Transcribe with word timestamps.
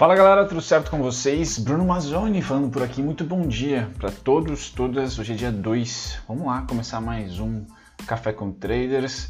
Fala 0.00 0.16
galera, 0.16 0.46
tudo 0.46 0.62
certo 0.62 0.90
com 0.90 1.02
vocês? 1.02 1.58
Bruno 1.58 1.84
Mazzoni 1.84 2.40
falando 2.40 2.70
por 2.70 2.82
aqui. 2.82 3.02
Muito 3.02 3.22
bom 3.22 3.46
dia 3.46 3.90
para 3.98 4.10
todos, 4.10 4.70
todas. 4.70 5.18
Hoje 5.18 5.34
é 5.34 5.36
dia 5.36 5.52
2. 5.52 6.22
Vamos 6.26 6.46
lá 6.46 6.62
começar 6.62 7.02
mais 7.02 7.38
um 7.38 7.66
Café 8.06 8.32
com 8.32 8.50
Traders. 8.50 9.28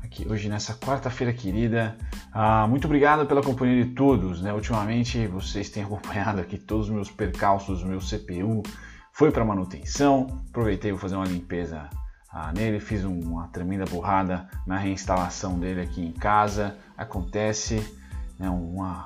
Aqui 0.00 0.24
hoje 0.30 0.48
nessa 0.48 0.74
quarta-feira 0.74 1.32
querida. 1.32 1.96
Ah, 2.32 2.68
muito 2.68 2.84
obrigado 2.84 3.26
pela 3.26 3.42
companhia 3.42 3.84
de 3.84 3.90
todos. 3.94 4.40
Né? 4.40 4.54
Ultimamente 4.54 5.26
vocês 5.26 5.68
têm 5.70 5.82
acompanhado 5.82 6.40
aqui 6.40 6.56
todos 6.56 6.86
os 6.86 6.94
meus 6.94 7.10
percalços, 7.10 7.82
meu 7.82 7.98
CPU 7.98 8.62
foi 9.12 9.32
para 9.32 9.44
manutenção. 9.44 10.40
Aproveitei 10.50 10.92
vou 10.92 11.00
fazer 11.00 11.16
uma 11.16 11.26
limpeza 11.26 11.90
ah, 12.30 12.52
nele, 12.52 12.78
fiz 12.78 13.02
uma 13.02 13.48
tremenda 13.48 13.86
burrada 13.86 14.48
na 14.68 14.78
reinstalação 14.78 15.58
dele 15.58 15.80
aqui 15.80 16.00
em 16.00 16.12
casa. 16.12 16.76
Acontece, 16.96 17.84
né, 18.38 18.48
uma 18.48 19.04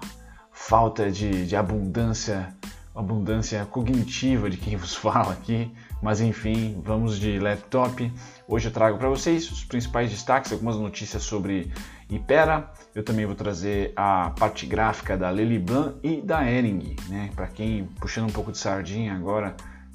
falta 0.56 1.10
de, 1.10 1.46
de 1.46 1.54
abundância, 1.54 2.48
abundância 2.94 3.64
cognitiva 3.66 4.48
de 4.48 4.56
quem 4.56 4.74
vos 4.74 4.94
fala 4.96 5.34
aqui, 5.34 5.70
mas 6.02 6.20
enfim, 6.20 6.80
vamos 6.82 7.20
de 7.20 7.38
laptop. 7.38 8.10
Hoje 8.48 8.68
eu 8.68 8.72
trago 8.72 8.96
para 8.96 9.08
vocês 9.08 9.48
os 9.50 9.62
principais 9.62 10.10
destaques, 10.10 10.50
algumas 10.50 10.76
notícias 10.76 11.22
sobre 11.22 11.70
Ipera. 12.08 12.72
Eu 12.94 13.04
também 13.04 13.26
vou 13.26 13.34
trazer 13.34 13.92
a 13.94 14.30
parte 14.30 14.64
gráfica 14.66 15.16
da 15.16 15.28
Leliblan 15.28 15.96
e 16.02 16.22
da 16.22 16.50
Ering, 16.50 16.96
né? 17.08 17.30
Para 17.36 17.48
quem 17.48 17.84
puxando 18.00 18.30
um 18.30 18.32
pouco 18.32 18.50
de 18.50 18.58
sardinha 18.58 19.14
agora 19.14 19.54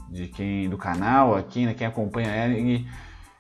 de 0.10 0.28
quem 0.28 0.70
do 0.70 0.78
canal 0.78 1.36
aqui, 1.36 1.66
né? 1.66 1.74
Quem 1.74 1.88
acompanha 1.88 2.32
a 2.32 2.48
Ering, 2.48 2.88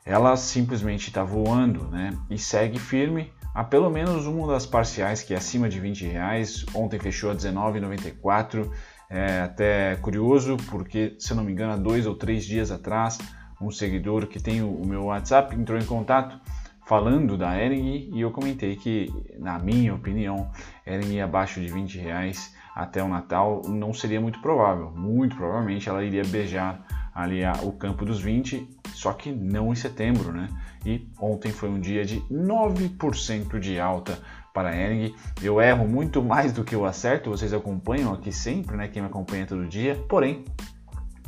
ela 0.03 0.35
simplesmente 0.35 1.09
está 1.09 1.23
voando, 1.23 1.87
né? 1.89 2.17
E 2.29 2.37
segue 2.37 2.79
firme 2.79 3.31
a 3.53 3.63
pelo 3.63 3.89
menos 3.89 4.25
uma 4.25 4.47
das 4.47 4.65
parciais 4.65 5.21
que 5.23 5.33
é 5.33 5.37
acima 5.37 5.67
de 5.67 5.79
20 5.79 6.05
reais. 6.05 6.65
Ontem 6.73 6.99
fechou 6.99 7.31
a 7.31 7.35
19,94. 7.35 8.69
É 9.09 9.41
até 9.41 9.95
curioso 9.97 10.55
porque, 10.69 11.15
se 11.19 11.31
eu 11.31 11.37
não 11.37 11.43
me 11.43 11.51
engano, 11.51 11.73
há 11.73 11.77
dois 11.77 12.07
ou 12.07 12.15
três 12.15 12.45
dias 12.45 12.71
atrás, 12.71 13.17
um 13.61 13.69
seguidor 13.69 14.25
que 14.27 14.41
tem 14.41 14.61
o 14.61 14.85
meu 14.85 15.05
WhatsApp 15.05 15.53
entrou 15.55 15.77
em 15.77 15.85
contato 15.85 16.39
falando 16.85 17.37
da 17.37 17.57
Ering 17.61 18.09
e 18.13 18.21
eu 18.21 18.31
comentei 18.31 18.75
que, 18.75 19.09
na 19.37 19.59
minha 19.59 19.93
opinião, 19.93 20.49
Ering 20.85 21.19
abaixo 21.21 21.59
de 21.59 21.67
20 21.67 21.97
reais 21.99 22.53
até 22.75 23.03
o 23.03 23.07
Natal 23.07 23.61
não 23.67 23.93
seria 23.93 24.19
muito 24.19 24.41
provável. 24.41 24.91
Muito 24.91 25.35
provavelmente 25.35 25.87
ela 25.87 26.03
iria 26.03 26.23
beijar 26.23 26.85
ali 27.13 27.41
o 27.63 27.71
campo 27.71 28.05
dos 28.05 28.21
20, 28.21 28.67
só 28.93 29.13
que 29.13 29.31
não 29.31 29.71
em 29.71 29.75
setembro, 29.75 30.31
né? 30.31 30.47
E 30.85 31.07
ontem 31.19 31.51
foi 31.51 31.69
um 31.69 31.79
dia 31.79 32.05
de 32.05 32.21
9% 32.31 33.59
de 33.59 33.79
alta 33.79 34.17
para 34.53 34.75
Ering. 34.75 35.13
Eu 35.41 35.61
erro 35.61 35.87
muito 35.87 36.21
mais 36.23 36.51
do 36.51 36.63
que 36.63 36.75
eu 36.75 36.85
acerto, 36.85 37.29
vocês 37.29 37.53
acompanham 37.53 38.13
aqui 38.13 38.31
sempre, 38.31 38.75
né? 38.75 38.87
Quem 38.87 39.01
me 39.01 39.07
acompanha 39.07 39.45
todo 39.45 39.67
dia. 39.67 39.95
Porém, 40.09 40.45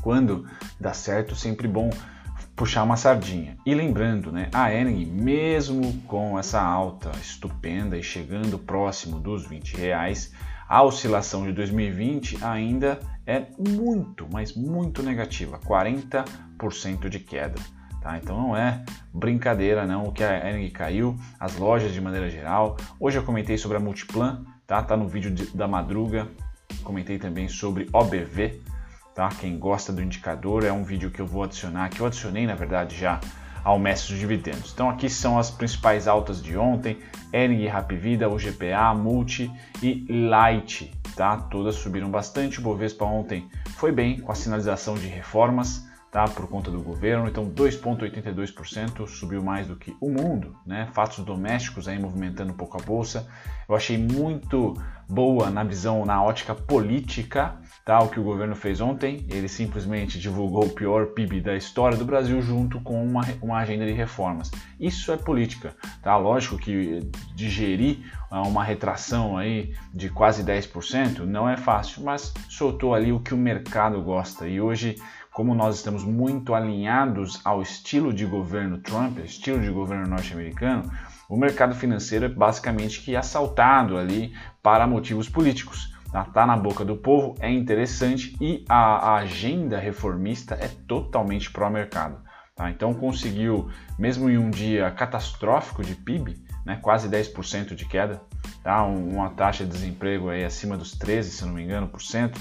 quando 0.02 0.46
dá 0.80 0.94
certo, 0.94 1.36
sempre 1.36 1.68
bom 1.68 1.90
puxar 2.56 2.84
uma 2.84 2.98
sardinha. 2.98 3.58
E 3.66 3.74
lembrando, 3.74 4.32
né, 4.32 4.50
a 4.54 4.72
Ering, 4.74 5.06
mesmo 5.06 5.94
com 6.08 6.38
essa 6.38 6.62
alta 6.62 7.12
estupenda 7.20 7.98
e 7.98 8.04
chegando 8.04 8.60
próximo 8.60 9.20
dos 9.20 9.48
20 9.48 9.76
reais, 9.78 10.34
a 10.74 10.82
oscilação 10.82 11.46
de 11.46 11.52
2020 11.52 12.44
ainda 12.44 13.00
é 13.28 13.46
muito, 13.60 14.28
mas 14.34 14.56
muito 14.56 15.04
negativa, 15.04 15.60
40% 15.60 17.10
de 17.10 17.20
queda. 17.20 17.62
Tá? 18.02 18.18
Então 18.18 18.36
não 18.36 18.58
é 18.58 18.84
brincadeira 19.14 19.86
não 19.86 20.06
o 20.06 20.12
que 20.12 20.24
a 20.24 20.50
Ering 20.50 20.68
caiu, 20.72 21.16
as 21.40 21.58
lojas 21.58 21.94
de 21.94 22.02
maneira 22.02 22.28
geral. 22.28 22.76
Hoje 23.00 23.20
eu 23.20 23.24
comentei 23.24 23.56
sobre 23.56 23.78
a 23.78 23.80
Multiplan, 23.80 24.44
tá? 24.66 24.82
Tá 24.82 24.98
no 24.98 25.08
vídeo 25.08 25.30
de, 25.30 25.56
da 25.56 25.68
madruga. 25.68 26.28
Comentei 26.84 27.20
também 27.20 27.48
sobre 27.48 27.88
OBV, 27.94 28.60
tá? 29.14 29.30
Quem 29.30 29.60
gosta 29.60 29.94
do 29.94 30.02
indicador 30.02 30.66
é 30.66 30.72
um 30.72 30.84
vídeo 30.84 31.12
que 31.12 31.20
eu 31.20 31.28
vou 31.28 31.44
adicionar, 31.44 31.90
que 31.90 32.00
eu 32.00 32.08
adicionei 32.08 32.48
na 32.48 32.56
verdade 32.56 32.98
já 32.98 33.20
ao 33.64 33.80
mestre 33.80 34.12
dos 34.12 34.20
dividendos. 34.20 34.72
Então 34.74 34.90
aqui 34.90 35.10
são 35.10 35.40
as 35.40 35.50
principais 35.50 36.08
altas 36.08 36.42
de 36.42 36.58
ontem, 36.58 36.98
Ering, 37.32 37.66
Rapvida, 37.68 38.30
UGPA, 38.30 38.94
Multi 38.94 39.52
e 39.82 40.06
Light, 40.10 40.92
tá? 41.16 41.38
Todas 41.38 41.76
subiram 41.76 42.10
bastante, 42.10 42.60
o 42.60 42.62
Bovespa 42.62 43.06
ontem 43.06 43.48
foi 43.78 43.92
bem 43.92 44.20
com 44.20 44.32
a 44.32 44.36
sinalização 44.36 44.96
de 44.96 45.08
reformas, 45.08 45.88
tá? 46.14 46.26
Por 46.26 46.48
conta 46.48 46.70
do 46.70 46.80
governo, 46.80 47.28
então 47.28 47.50
2,82% 47.50 49.08
subiu 49.08 49.44
mais 49.44 49.66
do 49.66 49.76
que 49.76 49.98
o 50.00 50.12
mundo, 50.12 50.56
né? 50.64 50.88
Fatos 50.94 51.26
domésticos 51.26 51.88
aí 51.88 51.98
movimentando 51.98 52.54
um 52.54 52.56
pouco 52.56 52.80
a 52.80 52.86
bolsa. 52.86 53.28
Eu 53.68 53.76
achei 53.76 53.98
muito 53.98 54.76
boa 55.10 55.50
na 55.50 55.64
visão, 55.64 56.06
na 56.06 56.24
ótica 56.24 56.54
política, 56.54 57.56
tá? 57.84 58.00
O 58.00 58.10
que 58.10 58.20
o 58.20 58.24
governo 58.24 58.56
fez 58.56 58.80
ontem, 58.80 59.26
ele 59.28 59.48
simplesmente 59.48 60.20
divulgou 60.20 60.66
o 60.66 60.70
pior 60.70 61.08
PIB 61.08 61.42
da 61.42 61.56
história 61.56 61.98
do 61.98 62.06
Brasil 62.06 62.40
junto 62.44 62.80
com 62.82 63.04
uma, 63.04 63.24
uma 63.42 63.58
agenda 63.58 63.84
de 63.84 63.92
reformas. 63.92 64.52
Isso 64.80 65.12
é 65.12 65.18
política, 65.18 65.76
tá? 66.04 66.16
Lógico 66.16 66.60
que 66.60 67.00
digerir 67.36 68.00
ah, 68.30 68.44
uma 68.44 68.64
retração 68.64 69.36
aí 69.36 69.74
de 69.92 70.10
quase 70.10 70.44
10% 70.44 71.22
não 71.22 71.50
é 71.50 71.58
fácil, 71.58 72.04
mas 72.04 72.32
soltou 72.50 72.94
ali 72.94 73.12
o 73.12 73.20
que 73.20 73.34
o 73.34 73.38
mercado 73.38 74.00
gosta. 74.02 74.48
E 74.48 74.62
hoje, 74.62 74.96
como 75.34 75.56
nós 75.56 75.78
estamos 75.78 76.04
muito 76.04 76.54
alinhados 76.54 77.42
ao 77.44 77.62
estilo 77.62 78.14
de 78.14 78.26
governo 78.26 78.78
Trump, 78.78 79.18
estilo 79.20 79.60
de 79.60 79.70
governo 79.72 80.08
norte-americano, 80.08 80.90
o 81.28 81.36
mercado 81.36 81.74
financeiro 81.74 82.26
é 82.26 82.30
basicamente 82.30 83.02
que 83.02 83.16
assaltado 83.16 83.98
ali 83.98 84.34
para 84.62 84.86
motivos 84.86 85.28
políticos. 85.28 85.92
Está 86.06 86.26
tá 86.26 86.46
na 86.46 86.56
boca 86.56 86.86
do 86.86 86.96
povo, 86.96 87.36
é 87.40 87.50
interessante 87.50 88.38
e 88.40 88.64
a, 88.70 88.76
a 88.76 89.16
agenda 89.16 89.80
reformista 89.80 90.54
é 90.54 90.68
totalmente 90.88 91.52
pró-mercado. 91.52 92.22
Tá? 92.56 92.70
Então 92.70 92.94
conseguiu, 92.94 93.72
mesmo 93.98 94.30
em 94.30 94.38
um 94.38 94.52
dia 94.52 94.92
catastrófico 94.92 95.82
de 95.82 95.96
PIB, 95.96 96.36
né, 96.64 96.78
quase 96.80 97.10
10% 97.10 97.74
de 97.74 97.86
queda, 97.86 98.22
tá? 98.64 98.84
uma 98.84 99.32
taxa 99.32 99.66
de 99.66 99.72
desemprego 99.72 100.30
aí 100.30 100.46
acima 100.46 100.78
dos 100.78 100.96
13%, 100.96 101.24
se 101.24 101.46
não 101.46 101.54
me 101.54 101.64
engano, 101.64 101.88
por 101.88 102.04
cento, 102.04 102.40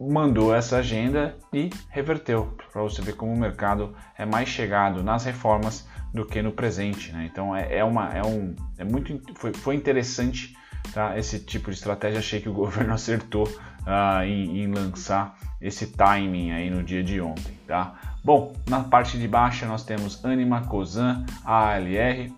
mandou 0.00 0.54
essa 0.54 0.76
agenda 0.76 1.36
e 1.52 1.70
reverteu, 1.88 2.56
para 2.72 2.82
você 2.82 3.02
ver 3.02 3.14
como 3.14 3.32
o 3.32 3.38
mercado 3.38 3.94
é 4.16 4.24
mais 4.24 4.48
chegado 4.48 5.02
nas 5.02 5.24
reformas 5.24 5.86
do 6.14 6.24
que 6.24 6.40
no 6.40 6.52
presente. 6.52 7.12
Né? 7.12 7.28
Então 7.30 7.54
é, 7.54 7.78
é, 7.78 7.84
uma, 7.84 8.12
é, 8.14 8.22
um, 8.24 8.54
é 8.78 8.84
muito 8.84 9.20
foi, 9.34 9.52
foi 9.52 9.74
interessante 9.74 10.56
tá? 10.92 11.18
esse 11.18 11.40
tipo 11.40 11.70
de 11.70 11.76
estratégia. 11.76 12.20
Achei 12.20 12.40
que 12.40 12.48
o 12.48 12.52
governo 12.54 12.94
acertou 12.94 13.44
uh, 13.44 14.22
em, 14.24 14.62
em, 14.62 14.72
lançar 14.72 15.36
esse 15.60 15.88
timing 15.88 16.52
aí 16.52 16.70
no 16.70 16.82
dia 16.82 17.02
de 17.02 17.20
ontem. 17.20 17.58
Tá? 17.66 17.94
Bom, 18.22 18.54
na 18.68 18.84
parte 18.84 19.18
de 19.18 19.26
baixa 19.26 19.66
nós 19.66 19.84
temos 19.84 20.24
Anima, 20.24 20.62
Cosan, 20.62 21.24
ALR, 21.44 22.32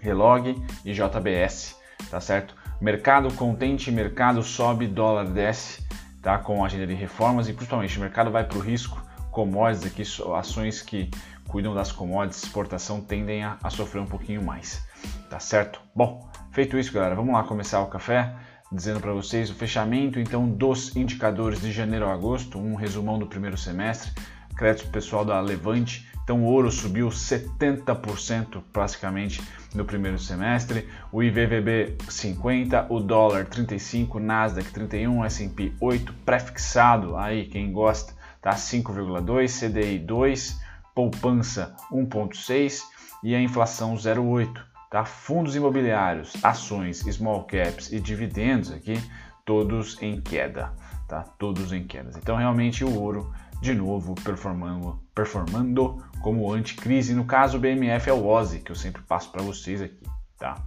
Relog 0.00 0.54
e 0.84 0.92
JBS, 0.92 1.76
tá 2.08 2.20
certo? 2.20 2.54
Mercado 2.80 3.32
contente, 3.34 3.90
mercado 3.90 4.40
sobe, 4.44 4.86
dólar 4.86 5.26
desce, 5.26 5.87
tá? 6.22 6.38
Com 6.38 6.62
a 6.62 6.66
agenda 6.66 6.86
de 6.86 6.94
reformas 6.94 7.48
e 7.48 7.52
principalmente 7.52 7.96
o 7.98 8.00
mercado 8.00 8.30
vai 8.30 8.44
para 8.44 8.58
o 8.58 8.60
risco, 8.60 9.02
commodities 9.30 9.86
aqui, 9.86 10.32
ações 10.34 10.82
que 10.82 11.10
cuidam 11.48 11.74
das 11.74 11.92
commodities, 11.92 12.42
exportação 12.42 13.00
tendem 13.00 13.42
a, 13.44 13.56
a 13.62 13.70
sofrer 13.70 14.00
um 14.00 14.06
pouquinho 14.06 14.42
mais, 14.42 14.86
tá 15.30 15.40
certo? 15.40 15.80
Bom, 15.94 16.30
feito 16.52 16.78
isso, 16.78 16.92
galera, 16.92 17.14
vamos 17.14 17.32
lá 17.32 17.42
começar 17.42 17.80
o 17.80 17.86
café 17.86 18.34
dizendo 18.70 19.00
para 19.00 19.12
vocês 19.12 19.50
o 19.50 19.54
fechamento 19.54 20.20
então 20.20 20.48
dos 20.48 20.94
indicadores 20.94 21.60
de 21.60 21.72
janeiro 21.72 22.06
a 22.06 22.12
agosto, 22.12 22.58
um 22.58 22.74
resumão 22.74 23.18
do 23.18 23.26
primeiro 23.26 23.56
semestre, 23.56 24.12
crédito 24.56 24.90
pessoal 24.90 25.24
da 25.24 25.40
Levante, 25.40 26.07
então 26.28 26.42
o 26.42 26.44
ouro 26.44 26.70
subiu 26.70 27.08
70% 27.08 28.62
praticamente 28.70 29.40
no 29.74 29.82
primeiro 29.82 30.18
semestre, 30.18 30.86
o 31.10 31.22
IVVB 31.22 31.96
50, 32.06 32.86
o 32.90 33.00
dólar 33.00 33.46
35, 33.46 34.20
Nasdaq 34.20 34.70
31, 34.70 35.24
S&P 35.24 35.72
8, 35.80 36.12
prefixado 36.26 37.16
aí 37.16 37.46
quem 37.46 37.72
gosta, 37.72 38.12
tá 38.42 38.50
5,2, 38.50 39.70
CDI 39.70 39.98
2, 40.00 40.60
poupança 40.94 41.74
1,6 41.90 42.82
e 43.24 43.34
a 43.34 43.40
inflação 43.40 43.94
0,8. 43.94 44.52
Tá? 44.90 45.06
Fundos 45.06 45.56
imobiliários, 45.56 46.34
ações, 46.42 46.98
small 46.98 47.44
caps 47.44 47.90
e 47.90 47.98
dividendos 47.98 48.70
aqui, 48.70 49.00
todos 49.46 49.96
em 50.02 50.20
queda. 50.20 50.74
Tá? 51.08 51.22
Todos 51.38 51.72
em 51.72 51.86
quedas. 51.86 52.18
Então, 52.18 52.36
realmente, 52.36 52.84
o 52.84 53.00
ouro, 53.00 53.32
de 53.62 53.74
novo, 53.74 54.14
performando, 54.14 55.00
performando 55.14 56.06
como 56.20 56.52
anticrise. 56.52 57.14
No 57.14 57.24
caso, 57.24 57.56
o 57.56 57.60
BMF 57.60 58.08
é 58.08 58.12
o 58.12 58.26
OSI, 58.26 58.60
que 58.60 58.70
eu 58.70 58.76
sempre 58.76 59.02
passo 59.02 59.30
para 59.30 59.42
vocês 59.42 59.80
aqui. 59.82 60.04
Tá? 60.38 60.62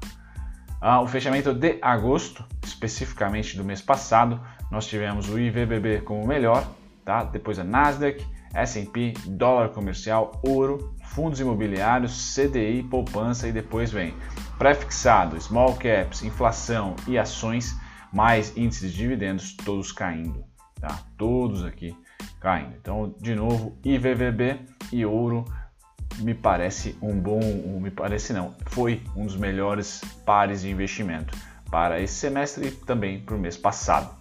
Ah, 0.79 1.01
o 1.01 1.07
fechamento 1.07 1.53
de 1.53 1.77
agosto, 1.81 2.43
especificamente 2.63 3.55
do 3.55 3.63
mês 3.63 3.81
passado, 3.81 4.41
nós 4.71 4.87
tivemos 4.87 5.29
o 5.29 5.39
IVBB 5.39 6.01
como 6.01 6.25
melhor, 6.25 6.65
tá? 7.05 7.23
depois 7.23 7.59
a 7.59 7.63
Nasdaq, 7.63 8.25
S&P, 8.53 9.13
dólar 9.27 9.69
comercial, 9.69 10.41
ouro, 10.43 10.93
fundos 11.03 11.39
imobiliários, 11.39 12.33
CDI, 12.35 12.83
poupança 12.83 13.47
e 13.47 13.51
depois 13.51 13.91
vem 13.91 14.13
prefixado, 14.57 15.39
small 15.39 15.75
caps, 15.75 16.23
inflação 16.23 16.95
e 17.07 17.17
ações 17.17 17.75
mais 18.11 18.55
índices 18.57 18.91
de 18.91 18.97
dividendos, 18.97 19.55
todos 19.55 19.91
caindo, 19.91 20.43
tá? 20.79 20.99
Todos 21.17 21.63
aqui 21.63 21.95
caindo. 22.39 22.73
Então, 22.79 23.13
de 23.19 23.35
novo, 23.35 23.77
IVVB 23.83 24.59
e 24.91 25.05
ouro 25.05 25.45
me 26.19 26.33
parece 26.33 26.97
um 27.01 27.19
bom, 27.19 27.39
me 27.79 27.91
parece 27.91 28.33
não, 28.33 28.55
foi 28.67 29.01
um 29.15 29.25
dos 29.25 29.37
melhores 29.37 30.01
pares 30.25 30.61
de 30.61 30.69
investimento 30.69 31.37
para 31.69 32.01
esse 32.01 32.15
semestre 32.15 32.67
e 32.67 32.71
também 32.71 33.19
para 33.21 33.35
o 33.35 33.39
mês 33.39 33.55
passado. 33.55 34.13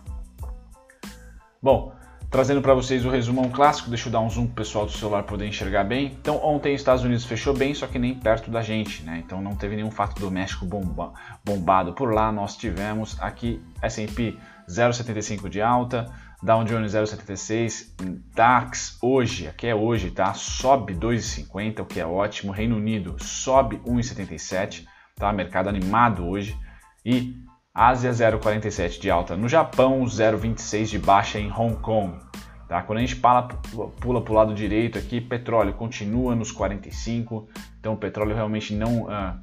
Bom, 1.61 1.93
trazendo 2.31 2.63
para 2.63 2.73
vocês 2.75 3.05
o 3.05 3.11
resumão 3.11 3.51
clássico, 3.51 3.91
deixa 3.91 4.09
eu 4.09 4.13
dar 4.13 4.21
um 4.21 4.31
zoom 4.31 4.47
para 4.47 4.53
o 4.53 4.55
pessoal 4.55 4.87
do 4.87 4.93
celular 4.93 5.25
poder 5.25 5.47
enxergar 5.47 5.85
bem. 5.85 6.17
Então, 6.21 6.37
ontem 6.43 6.75
os 6.75 6.81
Estados 6.81 7.03
Unidos 7.03 7.25
fechou 7.25 7.53
bem, 7.53 7.75
só 7.75 7.87
que 7.87 7.99
nem 7.99 8.15
perto 8.15 8.51
da 8.51 8.63
gente, 8.63 9.03
né? 9.03 9.23
Então 9.25 9.43
não 9.43 9.57
teve 9.57 9.77
nenhum 9.77 9.91
fato 9.91 10.19
doméstico 10.21 10.65
bomba, 10.65 11.13
bombado 11.45 11.93
por 11.93 12.15
lá. 12.15 12.31
Nós 12.31 12.57
tivemos 12.57 13.21
aqui 13.21 13.61
S&P 13.83 14.39
0,75 14.69 15.49
de 15.49 15.61
alta, 15.61 16.07
Dow 16.43 16.65
Jones 16.65 16.95
0,76, 16.95 17.93
DAX 18.35 18.97
hoje, 19.03 19.47
aqui 19.47 19.67
é 19.67 19.75
hoje, 19.75 20.11
tá? 20.11 20.33
Sobe 20.33 20.95
2,50, 20.95 21.81
o 21.81 21.85
que 21.85 22.01
é 22.01 22.07
ótimo. 22.07 22.51
Reino 22.51 22.77
Unido 22.77 23.23
sobe 23.23 23.77
1,77, 23.87 24.87
tá? 25.17 25.31
Mercado 25.35 25.69
animado 25.69 26.27
hoje. 26.27 26.59
E 27.05 27.37
Ásia 27.75 28.11
0,47 28.11 28.99
de 28.99 29.11
alta 29.11 29.37
no 29.37 29.51
Japão, 29.51 30.03
0,26 30.05 30.87
de 30.87 30.99
baixa 30.99 31.39
em 31.39 31.53
Hong 31.53 31.77
Kong. 31.77 32.19
Tá? 32.67 32.83
Quando 32.83 32.99
a 32.99 33.03
gente 33.03 33.17
pula, 33.17 34.23
para 34.23 34.33
o 34.33 34.35
lado 34.35 34.55
direito 34.55 34.99
aqui, 34.99 35.21
petróleo 35.21 35.75
continua 35.75 36.35
nos 36.35 36.51
45, 36.51 37.49
então 37.79 37.95
o 37.95 37.97
petróleo 37.99 38.35
realmente 38.35 38.75
não, 38.75 39.03
uh, 39.03 39.39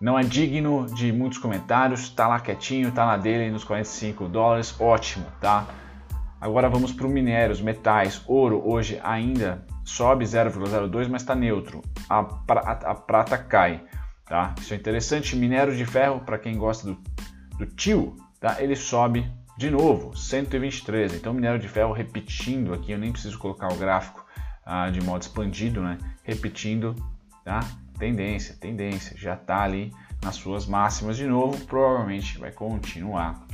não 0.00 0.16
é 0.16 0.22
digno 0.22 0.86
de 0.94 1.10
muitos 1.10 1.38
comentários, 1.38 2.02
está 2.02 2.28
lá 2.28 2.38
quietinho, 2.38 2.90
está 2.90 3.04
na 3.04 3.16
dele 3.16 3.50
nos 3.50 3.64
45 3.64 4.28
dólares, 4.28 4.78
ótimo, 4.78 5.26
tá? 5.40 5.66
Agora 6.40 6.68
vamos 6.68 6.92
para 6.92 7.06
o 7.06 7.10
minério, 7.10 7.52
os 7.52 7.60
metais. 7.60 8.22
Ouro 8.26 8.62
hoje 8.64 9.00
ainda 9.02 9.64
sobe 9.84 10.24
0,02, 10.24 11.08
mas 11.08 11.22
está 11.22 11.34
neutro. 11.34 11.82
A, 12.08 12.20
a, 12.20 12.70
a, 12.90 12.94
prata 12.94 13.38
cai. 13.38 13.82
Tá? 14.26 14.54
Isso 14.60 14.74
é 14.74 14.76
interessante. 14.76 15.34
Minério 15.34 15.74
de 15.74 15.86
ferro, 15.86 16.20
para 16.20 16.38
quem 16.38 16.56
gosta 16.58 16.88
do, 16.88 16.98
do 17.58 17.66
tio, 17.66 18.16
tá? 18.38 18.60
ele 18.60 18.76
sobe 18.76 19.30
de 19.56 19.70
novo, 19.70 20.16
123. 20.16 21.14
Então, 21.14 21.32
minério 21.32 21.58
de 21.58 21.68
ferro 21.68 21.92
repetindo 21.92 22.74
aqui, 22.74 22.92
eu 22.92 22.98
nem 22.98 23.12
preciso 23.12 23.38
colocar 23.38 23.72
o 23.72 23.76
gráfico 23.76 24.24
ah, 24.64 24.90
de 24.90 25.00
modo 25.00 25.22
expandido, 25.22 25.80
né? 25.80 25.96
repetindo, 26.22 26.94
tá? 27.44 27.60
tendência, 27.98 28.54
tendência, 28.60 29.16
já 29.16 29.34
está 29.34 29.62
ali 29.62 29.92
nas 30.22 30.36
suas 30.36 30.66
máximas 30.66 31.16
de 31.16 31.26
novo, 31.26 31.64
provavelmente 31.64 32.38
vai 32.38 32.52
continuar. 32.52 33.46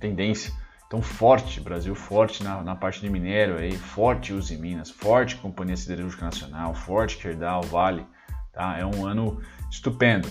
Tendência 0.00 0.52
então 0.92 1.00
forte, 1.00 1.58
Brasil 1.58 1.94
forte 1.94 2.44
na, 2.44 2.62
na 2.62 2.76
parte 2.76 3.00
de 3.00 3.08
minério 3.08 3.56
aí, 3.56 3.72
forte 3.72 4.34
Uzi 4.34 4.58
Minas, 4.58 4.90
forte 4.90 5.36
Companhia 5.36 5.74
Siderúrgica 5.74 6.26
Nacional, 6.26 6.74
forte 6.74 7.16
Kerdal, 7.16 7.62
Vale, 7.62 8.04
tá? 8.52 8.76
É 8.78 8.84
um 8.84 9.06
ano 9.06 9.40
estupendo. 9.70 10.28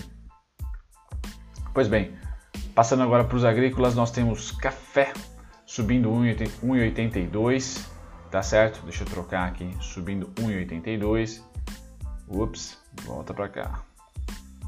Pois 1.74 1.88
bem, 1.88 2.14
passando 2.76 3.02
agora 3.02 3.24
para 3.24 3.36
os 3.36 3.44
agrícolas, 3.44 3.96
nós 3.96 4.12
temos 4.12 4.52
café 4.52 5.12
subindo 5.66 6.08
1,82, 6.12 7.84
tá 8.30 8.40
certo? 8.40 8.84
Deixa 8.84 9.02
eu 9.02 9.08
trocar 9.08 9.48
aqui, 9.48 9.68
subindo 9.80 10.28
1,82. 10.40 11.42
Ups, 12.28 12.78
volta 13.04 13.34
para 13.34 13.48
cá. 13.48 13.82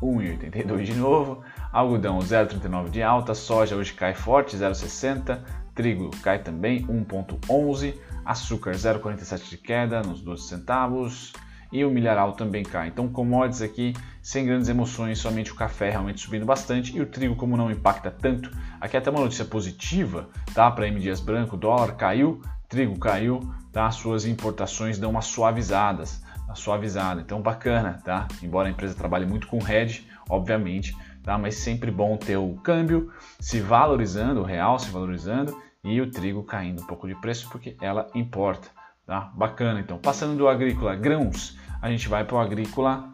1,82 0.03 0.83
de 0.83 0.95
novo. 0.95 1.45
Algodão 1.73 2.19
0,39 2.19 2.91
de 2.91 3.01
alta, 3.01 3.33
soja 3.33 3.77
hoje 3.77 3.93
cai 3.93 4.13
forte 4.13 4.57
0,60, 4.57 5.41
trigo 5.75 6.11
cai 6.23 6.39
também 6.39 6.87
1,11, 6.87 7.95
açúcar 8.25 8.73
0,47 8.73 9.49
de 9.49 9.59
queda 9.59 10.03
nos 10.03 10.21
12 10.21 10.49
centavos 10.49 11.33
e 11.73 11.85
o 11.85 11.91
milharal 11.91 12.33
também 12.33 12.63
cai. 12.63 12.89
Então, 12.89 13.09
commodities 13.09 13.61
aqui 13.61 13.95
sem 14.23 14.47
grandes 14.47 14.69
emoções, 14.69 15.19
somente 15.19 15.53
o 15.53 15.57
café 15.57 15.91
realmente 15.91 16.21
subindo 16.21 16.47
bastante 16.47 16.97
e 16.97 17.01
o 17.01 17.07
trigo, 17.07 17.35
como 17.35 17.57
não 17.57 17.71
impacta 17.71 18.11
tanto, 18.11 18.51
aqui 18.81 18.97
é 18.97 19.01
até 19.01 19.11
uma 19.11 19.21
notícia 19.21 19.45
positiva, 19.45 20.29
tá? 20.55 20.71
Para 20.71 20.87
M 20.87 21.01
Dias 21.01 21.21
Branco, 21.21 21.57
dólar 21.57 21.97
caiu, 21.97 22.41
trigo 22.69 22.99
caiu, 22.99 23.41
tá? 23.73 23.91
Suas 23.91 24.25
importações 24.25 24.99
dão 24.99 25.11
uma 25.11 25.21
suavizadas, 25.21 26.23
suavizada. 26.55 27.21
Então, 27.21 27.43
bacana, 27.43 28.01
tá? 28.05 28.29
Embora 28.41 28.69
a 28.69 28.71
empresa 28.71 28.95
trabalhe 28.95 29.27
muito 29.27 29.49
com 29.49 29.59
hedge, 29.69 30.07
obviamente, 30.29 30.97
tá? 31.25 31.37
Mas 31.37 31.57
sempre 31.57 31.91
bom 31.91 32.17
ter 32.17 32.37
o 32.37 32.55
câmbio 32.63 33.11
se 33.41 33.59
valorizando, 33.61 34.43
o 34.43 34.45
real 34.45 34.79
se 34.79 34.91
valorizando 34.91 35.57
e 35.83 36.01
o 36.01 36.11
trigo 36.11 36.45
caindo 36.45 36.83
um 36.83 36.87
pouco 36.87 37.09
de 37.09 37.15
preço 37.17 37.49
porque 37.51 37.77
ela 37.81 38.09
importa, 38.15 38.69
tá? 39.07 39.33
Bacana. 39.35 39.81
Então, 39.81 39.99
passando 39.99 40.37
do 40.37 40.47
agrícola 40.47 40.95
grãos, 40.95 41.59
a 41.83 41.91
gente 41.91 42.09
vai 42.09 42.25
para 42.25 42.37
o 42.37 42.41
agrícola 42.41 43.13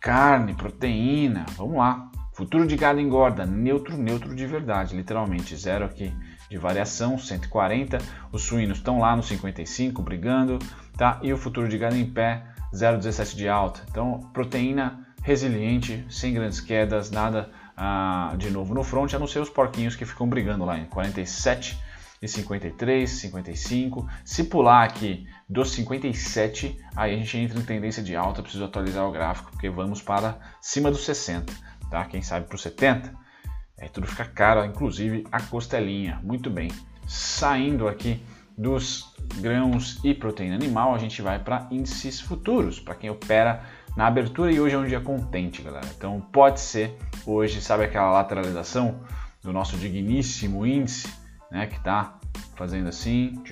carne, 0.00 0.54
proteína. 0.54 1.46
Vamos 1.56 1.76
lá. 1.76 2.10
Futuro 2.32 2.66
de 2.66 2.76
gado 2.76 3.00
engorda, 3.00 3.46
neutro, 3.46 3.96
neutro 3.96 4.36
de 4.36 4.44
verdade, 4.44 4.94
literalmente 4.94 5.56
zero 5.56 5.86
aqui 5.86 6.12
de 6.50 6.58
variação, 6.58 7.18
140. 7.18 7.98
Os 8.30 8.42
suínos 8.42 8.78
estão 8.78 8.98
lá 8.98 9.16
no 9.16 9.22
55 9.22 10.02
brigando, 10.02 10.58
tá? 10.96 11.18
E 11.22 11.32
o 11.32 11.38
futuro 11.38 11.66
de 11.66 11.78
gado 11.78 11.96
em 11.96 12.04
pé, 12.04 12.44
0,17 12.74 13.36
de 13.36 13.48
alta. 13.48 13.80
Então, 13.90 14.20
proteína 14.34 15.05
resiliente, 15.26 16.06
sem 16.08 16.32
grandes 16.32 16.60
quedas, 16.60 17.10
nada 17.10 17.50
ah, 17.76 18.32
de 18.38 18.48
novo 18.48 18.72
no 18.72 18.84
front, 18.84 19.12
a 19.12 19.18
não 19.18 19.26
ser 19.26 19.40
os 19.40 19.50
porquinhos 19.50 19.96
que 19.96 20.06
ficam 20.06 20.28
brigando 20.28 20.64
lá 20.64 20.78
em 20.78 20.84
47 20.84 21.76
e 22.22 22.28
53, 22.28 23.10
55. 23.10 24.08
Se 24.24 24.44
pular 24.44 24.84
aqui 24.84 25.26
dos 25.48 25.72
57, 25.72 26.78
aí 26.94 27.12
a 27.12 27.18
gente 27.18 27.36
entra 27.36 27.58
em 27.58 27.64
tendência 27.64 28.04
de 28.04 28.14
alta, 28.14 28.40
preciso 28.40 28.64
atualizar 28.64 29.04
o 29.04 29.10
gráfico, 29.10 29.50
porque 29.50 29.68
vamos 29.68 30.00
para 30.00 30.38
cima 30.60 30.92
dos 30.92 31.04
60, 31.04 31.52
tá? 31.90 32.04
Quem 32.04 32.22
sabe 32.22 32.46
para 32.46 32.54
os 32.54 32.62
70. 32.62 33.12
Aí 33.80 33.88
tudo 33.88 34.06
fica 34.06 34.24
caro, 34.26 34.64
inclusive 34.64 35.26
a 35.32 35.42
costelinha. 35.42 36.20
Muito 36.22 36.48
bem. 36.48 36.70
Saindo 37.04 37.88
aqui 37.88 38.22
dos 38.56 39.12
grãos 39.38 39.98
e 40.04 40.14
proteína 40.14 40.54
animal, 40.54 40.94
a 40.94 40.98
gente 40.98 41.20
vai 41.20 41.40
para 41.40 41.66
índices 41.72 42.20
futuros, 42.20 42.78
para 42.78 42.94
quem 42.94 43.10
opera 43.10 43.64
na 43.96 44.06
abertura 44.06 44.52
e 44.52 44.60
hoje 44.60 44.74
é 44.74 44.78
um 44.78 44.84
dia 44.84 45.00
contente, 45.00 45.62
galera. 45.62 45.86
Então 45.96 46.20
pode 46.20 46.60
ser 46.60 46.96
hoje, 47.24 47.60
sabe 47.60 47.84
aquela 47.84 48.12
lateralização 48.12 49.00
do 49.42 49.52
nosso 49.52 49.76
digníssimo 49.76 50.66
índice, 50.66 51.08
né, 51.50 51.66
que 51.66 51.76
está 51.76 52.18
fazendo 52.54 52.88
assim, 52.88 53.42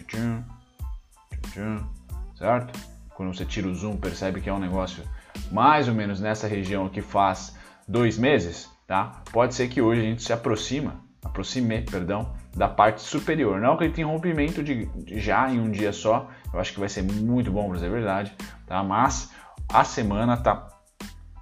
certo? 2.36 2.78
Quando 3.14 3.34
você 3.34 3.44
tira 3.44 3.68
o 3.68 3.74
zoom, 3.74 3.96
percebe 3.96 4.40
que 4.40 4.48
é 4.48 4.52
um 4.52 4.58
negócio 4.58 5.02
mais 5.50 5.88
ou 5.88 5.94
menos 5.94 6.20
nessa 6.20 6.46
região 6.46 6.88
que 6.88 7.00
faz 7.00 7.56
dois 7.86 8.18
meses, 8.18 8.68
tá? 8.86 9.22
Pode 9.32 9.54
ser 9.54 9.68
que 9.68 9.80
hoje 9.80 10.00
a 10.00 10.04
gente 10.04 10.22
se 10.22 10.32
aproxima, 10.32 11.00
aproxime, 11.24 11.82
perdão, 11.82 12.34
da 12.54 12.68
parte 12.68 13.02
superior. 13.02 13.60
Não 13.60 13.74
acredito 13.74 14.00
em 14.00 14.04
rompimento 14.04 14.62
de, 14.62 14.86
de 14.86 15.20
já 15.20 15.48
em 15.50 15.60
um 15.60 15.70
dia 15.70 15.92
só. 15.92 16.28
Eu 16.52 16.60
acho 16.60 16.72
que 16.72 16.80
vai 16.80 16.88
ser 16.88 17.02
muito 17.02 17.50
bom 17.50 17.68
para 17.68 17.78
ser 17.78 17.90
verdade, 17.90 18.32
tá? 18.66 18.82
Mas 18.82 19.30
a 19.68 19.85
semana 19.85 20.35
está 20.35 20.68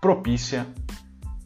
propícia 0.00 0.66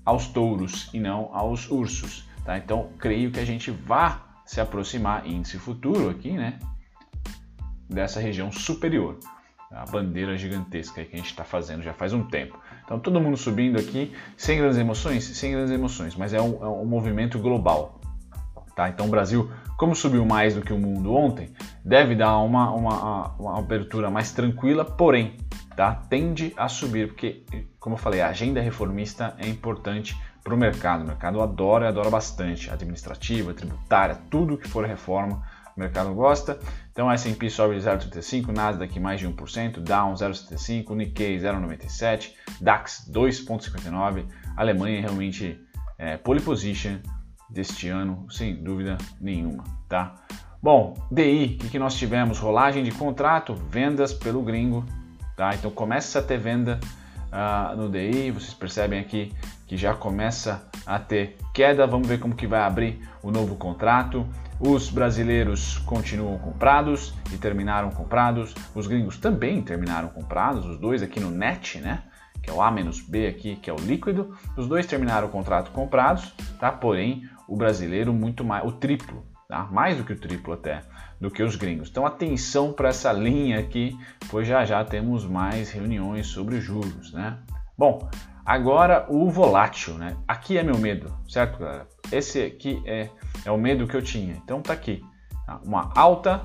aos 0.04 0.28
touros 0.28 0.88
e 0.94 1.00
não 1.00 1.30
aos 1.34 1.68
ursos, 1.70 2.28
tá? 2.44 2.56
Então, 2.56 2.90
creio 2.98 3.30
que 3.30 3.40
a 3.40 3.44
gente 3.44 3.70
vá 3.70 4.22
se 4.44 4.60
aproximar 4.60 5.26
índice 5.26 5.58
futuro 5.58 6.08
aqui, 6.08 6.32
né? 6.32 6.58
Dessa 7.88 8.20
região 8.20 8.52
superior, 8.52 9.18
a 9.70 9.84
bandeira 9.84 10.36
gigantesca 10.36 11.04
que 11.04 11.14
a 11.14 11.18
gente 11.18 11.30
está 11.30 11.44
fazendo 11.44 11.82
já 11.82 11.92
faz 11.92 12.12
um 12.12 12.22
tempo. 12.22 12.58
Então, 12.84 13.00
todo 13.00 13.20
mundo 13.20 13.36
subindo 13.36 13.78
aqui, 13.78 14.14
sem 14.36 14.58
grandes 14.58 14.78
emoções, 14.78 15.24
sem 15.24 15.52
grandes 15.52 15.72
emoções, 15.72 16.14
mas 16.14 16.32
é 16.32 16.40
um, 16.40 16.64
é 16.64 16.68
um 16.68 16.86
movimento 16.86 17.38
global, 17.38 18.00
tá? 18.76 18.88
Então, 18.88 19.06
o 19.06 19.10
Brasil, 19.10 19.50
como 19.76 19.94
subiu 19.96 20.24
mais 20.24 20.54
do 20.54 20.62
que 20.62 20.72
o 20.72 20.78
mundo 20.78 21.12
ontem, 21.12 21.50
deve 21.84 22.14
dar 22.14 22.38
uma, 22.38 22.70
uma, 22.70 23.34
uma 23.38 23.58
abertura 23.58 24.08
mais 24.08 24.30
tranquila, 24.30 24.84
porém, 24.84 25.36
tá? 25.76 25.94
tende 26.08 26.54
a 26.56 26.68
subir, 26.68 27.08
porque, 27.08 27.44
como 27.78 27.94
eu 27.94 27.98
falei, 27.98 28.22
a 28.22 28.28
agenda 28.28 28.60
reformista 28.60 29.34
é 29.38 29.46
importante 29.46 30.16
para 30.42 30.54
o 30.54 30.56
mercado. 30.56 31.02
O 31.02 31.06
mercado 31.06 31.42
adora, 31.42 31.88
adora 31.88 32.08
bastante. 32.08 32.70
Administrativa, 32.70 33.52
tributária, 33.52 34.16
tudo 34.30 34.56
que 34.56 34.68
for 34.68 34.86
reforma, 34.86 35.42
o 35.76 35.80
mercado 35.80 36.14
gosta. 36.14 36.58
Então, 36.90 37.12
S&P 37.12 37.50
sobe 37.50 37.76
0,35, 37.76 38.48
Nasdaq 38.48 38.98
mais 38.98 39.20
de 39.20 39.28
1%, 39.28 39.80
Dow 39.80 40.14
0,75, 40.14 40.94
Nikkei 40.94 41.36
0,97, 41.38 42.32
DAX 42.60 43.10
2,59. 43.12 44.24
Alemanha 44.56 45.00
realmente 45.02 45.60
é, 45.98 46.16
pole 46.16 46.40
position 46.40 46.98
deste 47.50 47.88
ano, 47.88 48.26
sem 48.30 48.62
dúvida 48.62 48.96
nenhuma, 49.20 49.64
tá? 49.88 50.14
Bom, 50.62 50.94
DI, 51.10 51.56
o 51.56 51.58
que, 51.58 51.70
que 51.70 51.78
nós 51.78 51.94
tivemos? 51.94 52.38
Rolagem 52.38 52.82
de 52.82 52.90
contrato, 52.90 53.54
vendas 53.54 54.12
pelo 54.12 54.42
gringo, 54.42 54.84
Tá? 55.36 55.54
Então 55.54 55.70
começa 55.70 56.18
a 56.18 56.22
ter 56.22 56.38
venda 56.38 56.80
uh, 57.26 57.76
no 57.76 57.90
DI, 57.90 58.30
vocês 58.30 58.54
percebem 58.54 58.98
aqui 58.98 59.32
que 59.66 59.76
já 59.76 59.94
começa 59.94 60.66
a 60.86 60.98
ter 60.98 61.36
queda. 61.52 61.86
Vamos 61.86 62.08
ver 62.08 62.18
como 62.18 62.34
que 62.34 62.46
vai 62.46 62.60
abrir 62.60 63.06
o 63.22 63.30
novo 63.30 63.56
contrato. 63.56 64.26
Os 64.58 64.88
brasileiros 64.88 65.78
continuam 65.78 66.38
comprados 66.38 67.12
e 67.32 67.36
terminaram 67.36 67.90
comprados. 67.90 68.54
Os 68.74 68.86
gringos 68.86 69.18
também 69.18 69.60
terminaram 69.60 70.08
comprados, 70.08 70.64
os 70.64 70.78
dois 70.78 71.02
aqui 71.02 71.20
no 71.20 71.30
net, 71.30 71.78
né? 71.78 72.04
Que 72.42 72.48
é 72.48 72.52
o 72.52 72.62
A 72.62 72.70
menos 72.70 73.00
B 73.00 73.26
aqui, 73.26 73.56
que 73.56 73.68
é 73.68 73.72
o 73.72 73.76
líquido. 73.76 74.34
Os 74.56 74.66
dois 74.66 74.86
terminaram 74.86 75.26
o 75.26 75.30
contrato 75.30 75.70
comprados, 75.72 76.32
tá? 76.58 76.70
Porém, 76.72 77.28
o 77.46 77.56
brasileiro 77.56 78.14
muito 78.14 78.44
mais, 78.44 78.64
o 78.64 78.72
triplo, 78.72 79.26
tá? 79.48 79.64
Mais 79.70 79.96
do 79.96 80.04
que 80.04 80.12
o 80.12 80.18
triplo 80.18 80.52
até, 80.52 80.82
do 81.20 81.30
que 81.30 81.42
os 81.42 81.56
gringos. 81.56 81.88
Então 81.88 82.06
atenção 82.06 82.72
para 82.72 82.88
essa 82.88 83.12
linha 83.12 83.58
aqui, 83.58 83.98
pois 84.30 84.46
já 84.46 84.64
já 84.64 84.84
temos 84.84 85.24
mais 85.24 85.70
reuniões 85.70 86.26
sobre 86.26 86.60
juros, 86.60 87.12
né? 87.12 87.38
Bom, 87.76 88.08
agora 88.44 89.06
o 89.08 89.30
volátil, 89.30 89.94
né? 89.94 90.16
Aqui 90.26 90.56
é 90.58 90.62
meu 90.62 90.78
medo, 90.78 91.14
certo, 91.28 91.58
galera? 91.58 91.86
Esse 92.10 92.42
aqui 92.42 92.82
é 92.86 93.10
é 93.44 93.50
o 93.50 93.58
medo 93.58 93.86
que 93.86 93.96
eu 93.96 94.02
tinha. 94.02 94.34
Então 94.34 94.60
tá 94.60 94.72
aqui, 94.72 95.04
tá? 95.46 95.60
uma 95.64 95.92
alta 95.94 96.44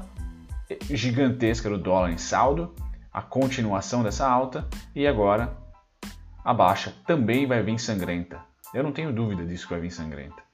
gigantesca 0.89 1.69
do 1.69 1.77
dólar 1.77 2.11
em 2.11 2.17
saldo, 2.17 2.73
a 3.11 3.21
continuação 3.21 4.03
dessa 4.03 4.27
alta 4.27 4.67
e 4.95 5.05
agora 5.05 5.57
a 6.43 6.53
baixa 6.53 6.93
também 7.05 7.45
vai 7.45 7.61
vir 7.61 7.79
sangrenta. 7.79 8.39
Eu 8.73 8.83
não 8.83 8.91
tenho 8.91 9.11
dúvida 9.11 9.45
disso 9.45 9.67
que 9.67 9.73
vai 9.73 9.81
vir 9.81 9.91
sangrenta. 9.91 10.50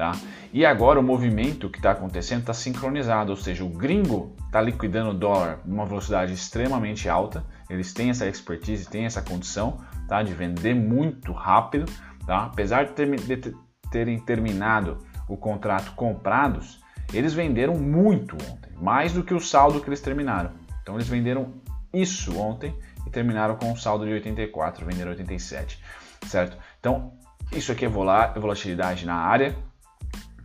Tá? 0.00 0.12
E 0.50 0.64
agora 0.64 0.98
o 0.98 1.02
movimento 1.02 1.68
que 1.68 1.76
está 1.76 1.90
acontecendo 1.90 2.40
está 2.40 2.54
sincronizado, 2.54 3.32
ou 3.32 3.36
seja, 3.36 3.62
o 3.62 3.68
gringo 3.68 4.34
está 4.46 4.58
liquidando 4.58 5.10
o 5.10 5.12
dólar 5.14 5.58
numa 5.62 5.84
velocidade 5.84 6.32
extremamente 6.32 7.06
alta. 7.06 7.44
Eles 7.68 7.92
têm 7.92 8.08
essa 8.08 8.26
expertise, 8.26 8.88
têm 8.88 9.04
essa 9.04 9.20
condição 9.20 9.84
tá? 10.08 10.22
de 10.22 10.32
vender 10.32 10.74
muito 10.74 11.32
rápido. 11.32 11.84
Tá? 12.26 12.46
Apesar 12.46 12.86
de, 12.86 12.92
ter, 12.92 13.14
de 13.14 13.54
terem 13.90 14.18
terminado 14.18 14.96
o 15.28 15.36
contrato 15.36 15.92
comprados, 15.92 16.80
eles 17.12 17.34
venderam 17.34 17.76
muito 17.76 18.36
ontem, 18.50 18.72
mais 18.80 19.12
do 19.12 19.22
que 19.22 19.34
o 19.34 19.40
saldo 19.40 19.82
que 19.82 19.88
eles 19.90 20.00
terminaram. 20.00 20.52
Então 20.80 20.94
eles 20.94 21.08
venderam 21.08 21.52
isso 21.92 22.38
ontem 22.38 22.74
e 23.06 23.10
terminaram 23.10 23.54
com 23.54 23.70
um 23.70 23.76
saldo 23.76 24.06
de 24.06 24.12
84, 24.12 24.86
venderam 24.86 25.10
87, 25.10 25.78
certo? 26.26 26.56
Então 26.78 27.12
isso 27.52 27.70
aqui 27.70 27.84
é 27.84 27.88
volatilidade 27.88 29.04
na 29.04 29.16
área, 29.16 29.54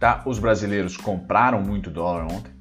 tá? 0.05 0.21
Os 0.25 0.37
brasileiros 0.37 0.95
compraram 0.95 1.59
muito 1.61 1.89
dólar 1.89 2.25
ontem, 2.25 2.51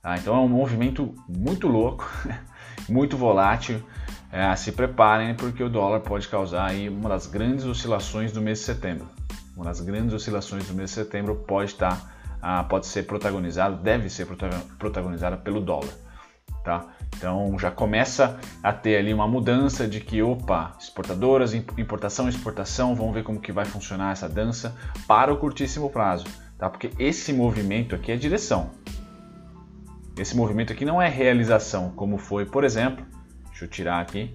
tá? 0.00 0.16
Então 0.16 0.36
é 0.36 0.38
um 0.38 0.48
movimento 0.48 1.12
muito 1.28 1.66
louco, 1.66 2.08
muito 2.88 3.16
volátil. 3.16 3.82
É, 4.30 4.54
se 4.54 4.70
preparem 4.70 5.34
porque 5.34 5.62
o 5.62 5.68
dólar 5.68 6.00
pode 6.00 6.28
causar 6.28 6.70
aí 6.70 6.88
uma 6.88 7.08
das 7.08 7.26
grandes 7.26 7.64
oscilações 7.66 8.32
do 8.32 8.40
mês 8.40 8.60
de 8.60 8.64
setembro 8.64 9.06
uma 9.56 9.66
das 9.66 9.80
grandes 9.80 10.14
oscilações 10.14 10.66
do 10.66 10.74
mês 10.74 10.90
de 10.90 10.96
setembro 10.96 11.34
pode 11.34 11.72
estar, 11.72 12.14
ah, 12.40 12.64
pode 12.64 12.86
ser 12.86 13.04
protagonizado, 13.04 13.76
deve 13.76 14.08
ser 14.08 14.26
protagonizada 14.78 15.36
pelo 15.36 15.60
dólar, 15.60 15.92
tá? 16.64 16.86
Então 17.16 17.56
já 17.58 17.70
começa 17.70 18.40
a 18.62 18.72
ter 18.72 18.96
ali 18.96 19.12
uma 19.12 19.28
mudança 19.28 19.86
de 19.86 20.00
que, 20.00 20.22
opa, 20.22 20.74
exportadoras, 20.80 21.52
importação 21.52 22.28
exportação, 22.28 22.94
vamos 22.94 23.14
ver 23.14 23.22
como 23.22 23.40
que 23.40 23.52
vai 23.52 23.64
funcionar 23.64 24.12
essa 24.12 24.28
dança 24.28 24.74
para 25.06 25.32
o 25.32 25.36
curtíssimo 25.36 25.90
prazo, 25.90 26.24
tá? 26.62 26.70
Porque 26.70 26.92
esse 26.96 27.32
movimento 27.32 27.92
aqui 27.92 28.12
é 28.12 28.16
direção. 28.16 28.70
Esse 30.16 30.36
movimento 30.36 30.72
aqui 30.72 30.84
não 30.84 31.02
é 31.02 31.08
realização, 31.08 31.90
como 31.90 32.18
foi, 32.18 32.46
por 32.46 32.62
exemplo, 32.62 33.04
deixa 33.48 33.64
eu 33.64 33.68
tirar 33.68 34.00
aqui, 34.00 34.32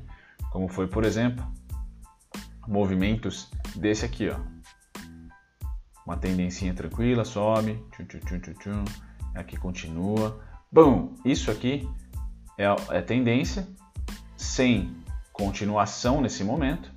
como 0.52 0.68
foi, 0.68 0.88
por 0.88 1.06
exemplo, 1.06 1.42
movimentos 2.68 3.50
desse 3.78 4.04
aqui, 4.04 4.28
ó 4.28 4.38
uma 6.06 6.18
tendência 6.18 6.74
tranquila, 6.74 7.24
sobe, 7.24 7.82
tchum, 7.92 8.06
tchum, 8.06 8.40
tchum, 8.40 8.54
tchum, 8.54 8.84
aqui 9.36 9.58
continua. 9.58 10.42
Bom, 10.70 11.14
isso 11.24 11.52
aqui 11.52 11.88
é, 12.58 12.66
é 12.90 13.02
tendência 13.02 13.68
sem 14.36 14.96
continuação 15.32 16.22
nesse 16.22 16.46
momento, 16.46 16.90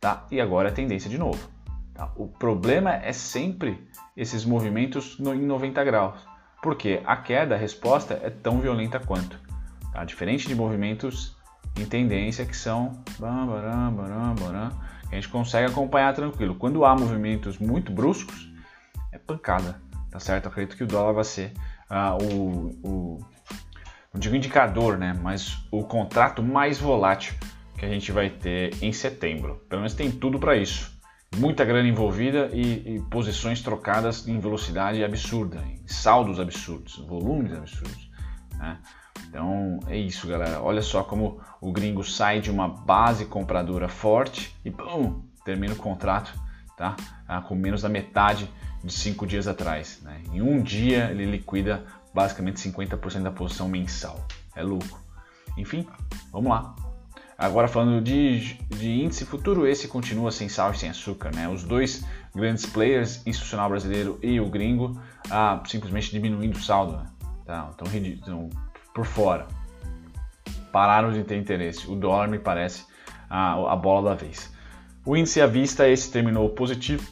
tá? 0.00 0.26
E 0.30 0.40
agora 0.40 0.68
é 0.68 0.72
tendência 0.72 1.08
de 1.08 1.18
novo. 1.18 1.48
Tá? 1.94 2.10
O 2.16 2.26
problema 2.26 2.94
é 2.94 3.12
sempre 3.12 3.86
esses 4.20 4.44
movimentos 4.44 5.18
no, 5.18 5.34
em 5.34 5.40
90 5.40 5.82
graus, 5.82 6.20
porque 6.62 7.00
a 7.06 7.16
queda, 7.16 7.54
a 7.54 7.58
resposta 7.58 8.20
é 8.22 8.28
tão 8.28 8.60
violenta 8.60 9.00
quanto. 9.00 9.40
Tá? 9.94 10.04
Diferente 10.04 10.46
de 10.46 10.54
movimentos 10.54 11.34
em 11.74 11.86
tendência 11.86 12.44
que 12.44 12.54
são 12.54 13.02
a 15.10 15.14
gente 15.14 15.30
consegue 15.30 15.72
acompanhar 15.72 16.12
tranquilo. 16.12 16.54
Quando 16.54 16.84
há 16.84 16.94
movimentos 16.94 17.58
muito 17.58 17.90
bruscos, 17.90 18.52
é 19.10 19.16
pancada, 19.16 19.80
tá 20.10 20.20
certo? 20.20 20.44
Eu 20.44 20.50
acredito 20.50 20.76
que 20.76 20.84
o 20.84 20.86
dólar 20.86 21.14
vai 21.14 21.24
ser 21.24 21.54
uh, 21.90 22.22
o, 22.22 22.86
o, 22.86 23.18
não 24.12 24.20
digo 24.20 24.36
indicador, 24.36 24.98
né? 24.98 25.18
Mas 25.22 25.56
o 25.70 25.82
contrato 25.82 26.42
mais 26.42 26.78
volátil 26.78 27.34
que 27.78 27.86
a 27.86 27.88
gente 27.88 28.12
vai 28.12 28.28
ter 28.28 28.76
em 28.82 28.92
setembro. 28.92 29.64
Pelo 29.66 29.80
menos 29.80 29.94
tem 29.94 30.10
tudo 30.10 30.38
para 30.38 30.56
isso. 30.56 30.99
Muita 31.36 31.64
grana 31.64 31.88
envolvida 31.88 32.50
e, 32.52 32.96
e, 32.96 33.00
posições 33.10 33.62
trocadas 33.62 34.26
em 34.26 34.38
velocidade 34.38 35.02
absurda, 35.04 35.62
em 35.64 35.86
saldos 35.86 36.40
absurdos, 36.40 36.98
volumes 37.06 37.52
absurdos. 37.52 38.10
Né? 38.58 38.78
Então 39.28 39.78
é 39.86 39.96
isso, 39.96 40.26
galera. 40.26 40.60
Olha 40.60 40.82
só 40.82 41.04
como 41.04 41.40
o 41.60 41.72
gringo 41.72 42.02
sai 42.02 42.40
de 42.40 42.50
uma 42.50 42.68
base 42.68 43.26
compradora 43.26 43.88
forte 43.88 44.54
e 44.64 44.70
pum, 44.70 45.22
termina 45.44 45.72
o 45.72 45.76
contrato 45.76 46.32
tá? 46.80 46.96
Ah, 47.28 47.42
com 47.42 47.54
menos 47.54 47.82
da 47.82 47.90
metade 47.90 48.50
de 48.82 48.90
cinco 48.90 49.26
dias 49.26 49.46
atrás. 49.46 50.00
Né? 50.00 50.22
Em 50.32 50.40
um 50.40 50.62
dia 50.62 51.10
ele 51.10 51.26
liquida 51.26 51.84
basicamente 52.14 52.56
50% 52.56 53.22
da 53.22 53.30
posição 53.30 53.68
mensal. 53.68 54.26
É 54.56 54.62
louco. 54.62 54.98
Enfim, 55.58 55.86
vamos 56.32 56.50
lá. 56.50 56.74
Agora 57.40 57.66
falando 57.66 58.02
de, 58.02 58.54
de 58.68 59.02
índice 59.02 59.24
futuro, 59.24 59.66
esse 59.66 59.88
continua 59.88 60.30
sem 60.30 60.46
sal 60.46 60.72
e 60.72 60.76
sem 60.76 60.90
açúcar. 60.90 61.34
Né? 61.34 61.48
Os 61.48 61.64
dois 61.64 62.04
grandes 62.34 62.66
players, 62.66 63.26
institucional 63.26 63.70
brasileiro 63.70 64.18
e 64.22 64.38
o 64.38 64.50
gringo, 64.50 65.00
ah, 65.30 65.62
simplesmente 65.66 66.10
diminuindo 66.10 66.56
o 66.56 66.62
saldo. 66.62 66.98
Né? 66.98 67.06
Então, 68.12 68.50
por 68.94 69.06
fora. 69.06 69.48
Pararam 70.70 71.12
de 71.12 71.24
ter 71.24 71.38
interesse. 71.38 71.90
O 71.90 71.96
dólar 71.96 72.28
me 72.28 72.38
parece 72.38 72.84
a, 73.30 73.72
a 73.72 73.74
bola 73.74 74.10
da 74.10 74.14
vez. 74.14 74.52
O 75.06 75.16
índice 75.16 75.40
à 75.40 75.46
vista, 75.46 75.88
esse 75.88 76.12
terminou 76.12 76.50
positivo. 76.50 77.10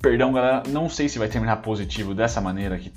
Perdão, 0.00 0.32
galera, 0.32 0.62
não 0.68 0.88
sei 0.88 1.06
se 1.06 1.18
vai 1.18 1.28
terminar 1.28 1.56
positivo 1.56 2.14
dessa 2.14 2.40
maneira 2.40 2.76
aqui, 2.76 2.94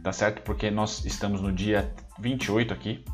tá 0.00 0.12
certo? 0.12 0.42
Porque 0.42 0.70
nós 0.70 1.04
estamos 1.04 1.40
no 1.40 1.52
dia 1.52 1.92
28 2.20 2.72
aqui, 2.72 3.04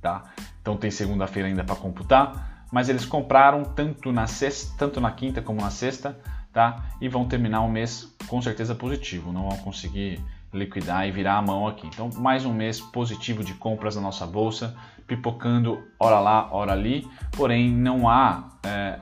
tá? 0.00 0.32
Então 0.66 0.76
tem 0.76 0.90
segunda-feira 0.90 1.46
ainda 1.46 1.62
para 1.62 1.76
computar, 1.76 2.66
mas 2.72 2.88
eles 2.88 3.04
compraram 3.04 3.62
tanto 3.62 4.10
na 4.10 4.26
sexta, 4.26 4.74
tanto 4.76 5.00
na 5.00 5.12
quinta 5.12 5.40
como 5.40 5.60
na 5.60 5.70
sexta, 5.70 6.18
tá? 6.52 6.86
E 7.00 7.08
vão 7.08 7.24
terminar 7.24 7.60
o 7.60 7.70
mês 7.70 8.12
com 8.26 8.42
certeza 8.42 8.74
positivo, 8.74 9.32
não 9.32 9.48
vão 9.48 9.58
conseguir 9.58 10.20
liquidar 10.52 11.06
e 11.06 11.12
virar 11.12 11.36
a 11.36 11.42
mão 11.42 11.68
aqui. 11.68 11.86
Então, 11.86 12.10
mais 12.16 12.44
um 12.44 12.52
mês 12.52 12.80
positivo 12.80 13.44
de 13.44 13.54
compras 13.54 13.94
na 13.94 14.02
nossa 14.02 14.26
bolsa, 14.26 14.76
pipocando 15.06 15.86
hora 16.00 16.18
lá, 16.18 16.52
hora 16.52 16.72
ali, 16.72 17.08
porém 17.30 17.70
não 17.70 18.08
há, 18.08 18.48
é, 18.64 18.98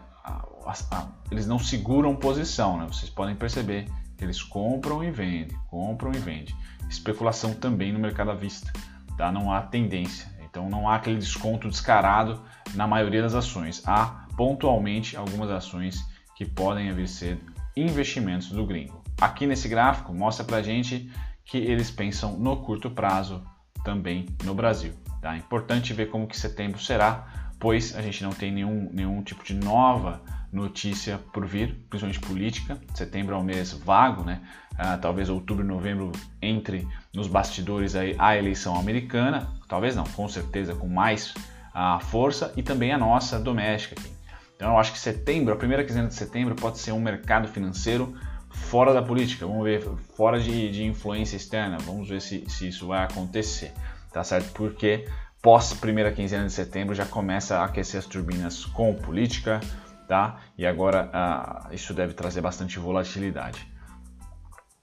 eles 1.31 1.47
não 1.47 1.59
seguram 1.59 2.15
posição, 2.15 2.77
né? 2.77 2.87
Vocês 2.89 3.09
podem 3.09 3.35
perceber 3.35 3.87
que 4.19 4.25
eles 4.25 4.43
compram 4.43 5.03
e 5.03 5.11
vendem, 5.11 5.57
compram 5.71 6.13
e 6.13 6.19
vendem. 6.19 6.55
Especulação 6.91 7.55
também 7.55 7.91
no 7.91 7.99
mercado 7.99 8.31
à 8.33 8.35
vista, 8.35 8.71
tá? 9.17 9.33
Não 9.33 9.51
há 9.51 9.63
tendência, 9.63 10.34
então 10.55 10.71
não 10.71 10.89
há 10.89 10.95
aquele 10.95 11.19
desconto 11.19 11.69
descarado 11.69 12.41
na 12.75 12.87
maioria 12.87 13.21
das 13.21 13.35
ações. 13.35 13.83
Há 13.85 14.25
pontualmente 14.37 15.17
algumas 15.17 15.51
ações 15.51 16.09
que 16.37 16.45
podem 16.45 16.93
vir 16.93 17.09
ser 17.09 17.41
investimentos 17.77 18.51
do 18.51 18.65
gringo. 18.65 19.03
Aqui 19.21 19.49
nesse 19.49 19.67
gráfico 19.67 20.15
mostra 20.15 20.45
para 20.45 20.63
gente 20.63 21.11
que 21.45 21.59
eles 21.59 21.91
pensam 21.91 22.39
no 22.39 22.57
curto 22.59 22.89
prazo 22.89 23.45
também 23.85 24.27
no 24.45 24.55
Brasil. 24.55 24.93
Tá? 25.21 25.37
Importante 25.37 25.93
ver 25.93 26.09
como 26.09 26.29
que 26.29 26.39
setembro 26.39 26.81
será, 26.81 27.51
pois 27.59 27.97
a 27.97 28.01
gente 28.01 28.23
não 28.23 28.31
tem 28.31 28.53
nenhum, 28.53 28.89
nenhum 28.93 29.25
tipo 29.25 29.43
de 29.43 29.55
nova 29.55 30.23
notícia 30.55 31.19
por 31.33 31.45
vir, 31.45 31.85
principalmente 31.91 32.21
política. 32.21 32.81
Setembro 32.95 33.35
é 33.35 33.39
um 33.39 33.43
mês 33.43 33.73
vago, 33.73 34.23
né? 34.23 34.41
Ah, 34.79 34.97
talvez 34.97 35.29
outubro 35.29 35.65
e 35.65 35.67
novembro 35.67 36.13
entre 36.41 36.87
nos 37.13 37.27
bastidores 37.27 37.95
aí 37.95 38.15
a 38.19 38.37
eleição 38.37 38.77
americana, 38.77 39.49
talvez 39.69 39.95
não, 39.97 40.05
com 40.05 40.29
certeza 40.29 40.75
com 40.75 40.89
mais 40.89 41.35
ah, 41.73 41.99
força 42.01 42.53
e 42.57 42.63
também 42.63 42.93
a 42.93 42.99
nossa 42.99 43.39
doméstica 43.39 44.01
aqui. 44.01 44.13
Então 44.57 44.71
eu 44.71 44.79
acho 44.79 44.93
que 44.93 44.99
setembro, 44.99 45.53
a 45.53 45.57
primeira 45.57 45.85
quinzena 45.85 46.09
de 46.09 46.15
setembro 46.15 46.55
pode 46.55 46.79
ser 46.79 46.93
um 46.93 47.01
mercado 47.01 47.49
financeiro 47.49 48.15
fora 48.49 48.95
da 48.95 49.03
política, 49.03 49.47
vamos 49.47 49.65
ver, 49.65 49.83
fora 50.17 50.39
de, 50.39 50.71
de 50.71 50.85
influência 50.85 51.37
externa, 51.37 51.77
vamos 51.79 52.09
ver 52.09 52.21
se, 52.21 52.45
se 52.49 52.69
isso 52.69 52.87
vai 52.87 53.03
acontecer, 53.03 53.73
tá 54.13 54.23
certo? 54.23 54.53
Porque 54.53 55.09
pós 55.43 55.75
primeira 55.75 56.13
quinzena 56.13 56.47
de 56.47 56.53
setembro 56.53 56.95
já 56.95 57.05
começa 57.05 57.59
a 57.59 57.65
aquecer 57.65 57.99
as 57.99 58.07
turbinas 58.07 58.65
com 58.65 58.95
política, 58.95 59.61
tá? 60.09 60.37
E 60.57 60.67
agora 60.67 61.11
ah, 61.13 61.69
isso 61.73 61.95
deve 61.95 62.15
trazer 62.15 62.41
bastante 62.41 62.79
volatilidade. 62.79 63.67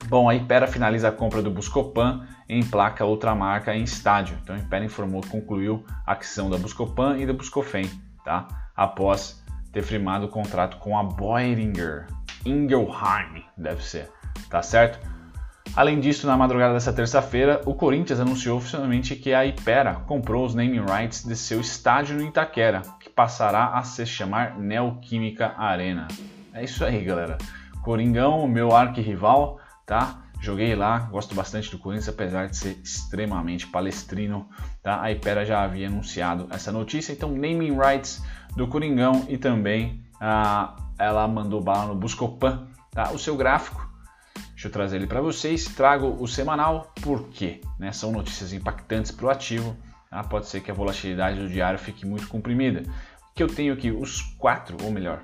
Bom, 0.07 0.27
a 0.27 0.35
Impera 0.35 0.67
finaliza 0.67 1.09
a 1.09 1.11
compra 1.11 1.41
do 1.41 1.51
Buscopan 1.51 2.27
em 2.49 2.63
placa 2.63 3.05
outra 3.05 3.35
marca 3.35 3.75
em 3.75 3.83
estádio. 3.83 4.37
Então 4.41 4.55
a 4.55 4.59
Impera 4.59 4.83
informou 4.83 5.21
que 5.21 5.29
concluiu 5.29 5.85
a 6.05 6.13
aquisição 6.13 6.49
da 6.49 6.57
Buscopan 6.57 7.17
e 7.17 7.25
da 7.25 7.33
Buscofen, 7.33 7.89
tá? 8.25 8.47
Após 8.75 9.43
ter 9.71 9.83
firmado 9.83 10.25
o 10.25 10.29
contrato 10.29 10.77
com 10.77 10.97
a 10.97 11.03
Boehringer 11.03 12.07
Ingelheim, 12.45 13.45
deve 13.55 13.83
ser, 13.83 14.09
tá 14.49 14.61
certo? 14.61 14.99
Além 15.73 16.01
disso, 16.01 16.27
na 16.27 16.35
madrugada 16.35 16.73
dessa 16.73 16.91
terça-feira, 16.91 17.61
o 17.65 17.73
Corinthians 17.73 18.19
anunciou 18.19 18.57
oficialmente 18.57 19.15
que 19.15 19.33
a 19.33 19.45
Ipera 19.45 19.95
comprou 20.05 20.45
os 20.45 20.53
naming 20.53 20.83
rights 20.83 21.23
de 21.23 21.35
seu 21.35 21.61
estádio 21.61 22.17
no 22.17 22.23
Itaquera, 22.23 22.81
que 22.99 23.09
passará 23.09 23.77
a 23.77 23.83
se 23.83 24.05
chamar 24.05 24.59
Neoquímica 24.59 25.53
Arena. 25.57 26.09
É 26.53 26.61
isso 26.63 26.83
aí, 26.83 27.01
galera. 27.01 27.37
Coringão, 27.81 28.45
meu 28.49 28.75
arquirrival, 28.75 29.59
tá? 29.85 30.23
Joguei 30.41 30.75
lá, 30.75 30.99
gosto 30.99 31.33
bastante 31.33 31.71
do 31.71 31.77
Corinthians, 31.77 32.09
apesar 32.09 32.47
de 32.47 32.57
ser 32.57 32.77
extremamente 32.83 33.65
palestrino, 33.67 34.49
tá? 34.83 35.01
A 35.01 35.09
Ipera 35.11 35.45
já 35.45 35.63
havia 35.63 35.87
anunciado 35.87 36.47
essa 36.51 36.71
notícia, 36.71 37.13
então 37.13 37.29
naming 37.29 37.77
rights 37.77 38.21
do 38.57 38.67
Coringão 38.67 39.25
e 39.29 39.37
também 39.37 40.03
ah, 40.19 40.75
ela 40.99 41.25
mandou 41.27 41.61
bala 41.61 41.85
no 41.85 41.95
Buscopan, 41.95 42.67
tá? 42.91 43.11
O 43.11 43.17
seu 43.17 43.37
gráfico, 43.37 43.90
deixa 44.61 44.67
eu 44.67 44.71
trazer 44.71 44.97
ele 44.97 45.07
para 45.07 45.19
vocês, 45.19 45.65
trago 45.65 46.17
o 46.19 46.27
semanal, 46.27 46.93
porque 47.01 47.61
né, 47.79 47.91
são 47.91 48.11
notícias 48.11 48.53
impactantes 48.53 49.09
para 49.09 49.25
o 49.25 49.29
ativo, 49.31 49.75
tá? 50.07 50.23
pode 50.23 50.45
ser 50.45 50.61
que 50.61 50.69
a 50.69 50.73
volatilidade 50.73 51.39
do 51.39 51.49
diário 51.49 51.79
fique 51.79 52.05
muito 52.05 52.27
comprimida. 52.27 52.83
Que 53.33 53.41
eu 53.41 53.47
tenho 53.47 53.73
aqui 53.73 53.89
os 53.89 54.21
quatro, 54.37 54.77
ou 54.83 54.91
melhor, 54.91 55.23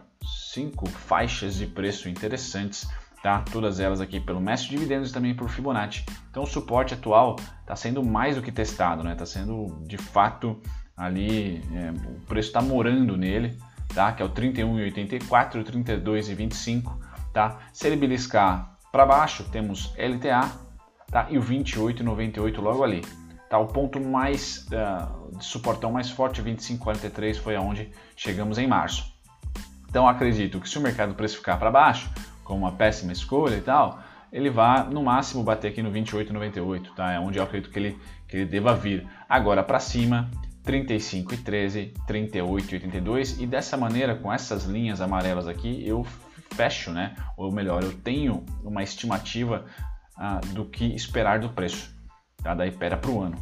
cinco 0.52 0.90
faixas 0.90 1.56
de 1.56 1.68
preço 1.68 2.10
interessantes 2.10 2.88
tá? 3.22 3.44
Todas 3.52 3.80
elas 3.80 4.00
aqui 4.00 4.20
pelo 4.20 4.40
mestre 4.40 4.70
de 4.70 4.76
dividendos 4.76 5.10
e 5.10 5.14
também 5.14 5.36
por 5.36 5.50
Fibonacci. 5.50 6.04
Então 6.30 6.44
o 6.44 6.48
suporte 6.48 6.94
atual 6.94 7.36
está 7.62 7.76
sendo 7.76 8.04
mais 8.04 8.38
do 8.38 8.42
que 8.42 8.52
testado, 8.52 9.04
né? 9.04 9.14
Está 9.14 9.26
sendo 9.26 9.84
de 9.86 9.98
fato 9.98 10.62
ali, 10.96 11.62
é, 11.74 11.92
o 11.92 12.22
preço 12.22 12.50
está 12.50 12.62
morando 12.62 13.18
nele, 13.18 13.58
tá? 13.94 14.14
Que 14.14 14.22
é 14.22 14.26
o 14.26 14.30
31,84 14.30 15.56
e 15.56 15.60
o 15.60 15.64
32,25, 15.64 16.98
tá? 17.34 17.60
Se 17.74 17.88
ele 17.88 17.98
beliscar 17.98 18.77
para 18.92 19.06
baixo, 19.06 19.44
temos 19.46 19.94
LTA, 19.98 20.50
tá? 21.12 21.28
E 21.30 21.38
o 21.38 21.42
28,98 21.42 22.60
logo 22.60 22.84
ali. 22.84 23.02
Tá, 23.50 23.58
o 23.58 23.68
ponto 23.68 23.98
mais 24.00 24.68
uh, 24.68 25.38
de 25.38 25.46
suportão 25.46 25.90
mais 25.90 26.10
forte, 26.10 26.42
25,43, 26.42 27.36
foi 27.36 27.56
aonde 27.56 27.90
chegamos 28.16 28.58
em 28.58 28.68
março. 28.68 29.14
Então 29.90 30.08
acredito 30.08 30.60
que 30.60 30.68
se 30.68 30.78
o 30.78 30.82
mercado 30.82 31.14
precificar 31.14 31.58
para 31.58 31.72
baixo, 31.72 32.10
como 32.44 32.60
uma 32.60 32.74
péssima 32.74 33.14
escolha 33.14 33.56
e 33.56 33.62
tal, 33.62 34.00
ele 34.34 34.50
vai 34.50 34.84
no 34.90 35.02
máximo 35.02 35.44
bater 35.44 35.70
aqui 35.70 35.82
no 35.82 35.92
28,98, 35.92 36.94
tá? 36.94 37.14
É 37.14 37.20
onde 37.20 37.40
eu 37.40 37.44
acredito 37.44 37.72
que 37.72 37.80
ele, 37.80 37.98
que 38.28 38.38
ele 38.38 38.46
deva 38.46 38.76
vir. 38.76 39.08
Agora 39.30 39.64
para 39.64 39.80
cima, 39.80 40.30
35,13, 40.66 41.94
38,82 42.06 43.40
e 43.40 43.48
dessa 43.48 43.78
maneira, 43.78 44.16
com 44.16 44.32
essas 44.32 44.66
linhas 44.66 45.00
amarelas 45.00 45.48
aqui, 45.48 45.88
eu 45.88 46.06
fecho, 46.54 46.92
né? 46.92 47.16
Ou 47.36 47.52
melhor, 47.52 47.84
eu 47.84 47.94
tenho 47.94 48.46
uma 48.64 48.84
estimativa 48.84 49.66
ah, 50.16 50.40
do 50.54 50.66
que 50.66 50.86
esperar 50.96 51.40
do 51.40 51.50
preço 51.50 51.96
tá? 52.44 52.54
da 52.54 52.66
Ipera 52.66 52.98
para 52.98 53.12
o 53.12 53.22
ano. 53.22 53.38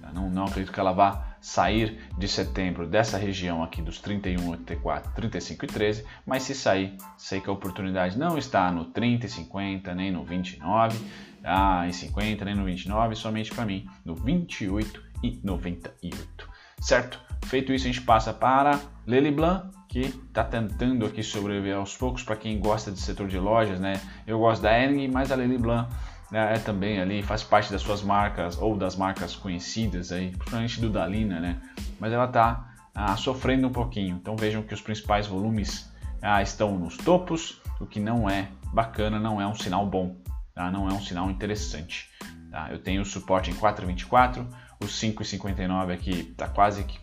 Tá? 0.00 0.12
Não, 0.12 0.30
não 0.30 0.44
acredito 0.44 0.72
que 0.72 0.80
ela 0.80 0.92
vá 0.92 1.30
sair 1.40 1.98
de 2.18 2.28
setembro 2.28 2.86
dessa 2.86 3.16
região 3.16 3.62
aqui 3.62 3.80
dos 3.80 4.00
31,84, 4.00 5.12
35 5.14 5.64
e 5.64 5.68
13, 5.68 6.04
mas 6.26 6.42
se 6.42 6.54
sair, 6.54 6.96
sei 7.16 7.40
que 7.40 7.48
a 7.48 7.52
oportunidade 7.52 8.18
não 8.18 8.36
está 8.36 8.70
no 8.70 8.84
30 8.84 9.26
e 9.26 9.28
50, 9.28 9.94
nem 9.94 10.12
no 10.12 10.22
29 10.22 10.98
ah, 11.42 11.86
e 11.88 11.92
50, 11.92 12.44
nem 12.44 12.54
no 12.54 12.64
29, 12.64 13.16
somente 13.16 13.54
para 13.54 13.64
mim 13.64 13.88
no 14.04 14.14
28 14.14 15.02
e 15.22 15.40
98. 15.42 16.50
Certo? 16.80 17.20
Feito 17.46 17.72
isso, 17.72 17.86
a 17.86 17.92
gente 17.92 18.02
passa 18.02 18.32
para 18.32 18.78
Lely 19.06 19.30
Blanc, 19.30 19.68
que 19.90 20.02
está 20.02 20.44
tentando 20.44 21.04
aqui 21.04 21.20
sobreviver 21.20 21.76
aos 21.76 21.96
poucos 21.96 22.22
para 22.22 22.36
quem 22.36 22.60
gosta 22.60 22.92
de 22.92 23.00
setor 23.00 23.26
de 23.26 23.38
lojas, 23.40 23.80
né? 23.80 24.00
Eu 24.24 24.38
gosto 24.38 24.62
da 24.62 24.72
Ering, 24.72 25.08
mas 25.08 25.32
a 25.32 25.34
Lely 25.34 25.58
Blanc 25.58 25.92
né, 26.30 26.54
é 26.54 26.58
também 26.60 27.00
ali, 27.00 27.24
faz 27.24 27.42
parte 27.42 27.72
das 27.72 27.82
suas 27.82 28.00
marcas 28.00 28.56
ou 28.56 28.76
das 28.76 28.94
marcas 28.94 29.34
conhecidas 29.34 30.12
aí, 30.12 30.30
principalmente 30.30 30.80
do 30.80 30.90
Dalina, 30.90 31.40
né? 31.40 31.60
Mas 31.98 32.12
ela 32.12 32.26
está 32.26 32.72
ah, 32.94 33.16
sofrendo 33.16 33.66
um 33.66 33.72
pouquinho. 33.72 34.16
Então 34.16 34.36
vejam 34.36 34.62
que 34.62 34.72
os 34.72 34.80
principais 34.80 35.26
volumes 35.26 35.92
ah, 36.22 36.40
estão 36.40 36.78
nos 36.78 36.96
topos, 36.96 37.60
o 37.80 37.84
que 37.84 37.98
não 37.98 38.30
é 38.30 38.48
bacana, 38.72 39.18
não 39.18 39.40
é 39.40 39.46
um 39.46 39.56
sinal 39.56 39.84
bom, 39.84 40.16
tá? 40.54 40.70
não 40.70 40.88
é 40.88 40.92
um 40.92 41.00
sinal 41.00 41.28
interessante. 41.28 42.08
Tá? 42.48 42.68
Eu 42.70 42.78
tenho 42.78 43.02
o 43.02 43.04
suporte 43.04 43.50
em 43.50 43.54
4,24, 43.54 44.46
o 44.80 44.86
5,59 44.86 45.92
aqui 45.92 46.30
está 46.30 46.46
quase 46.46 46.84
que 46.84 47.00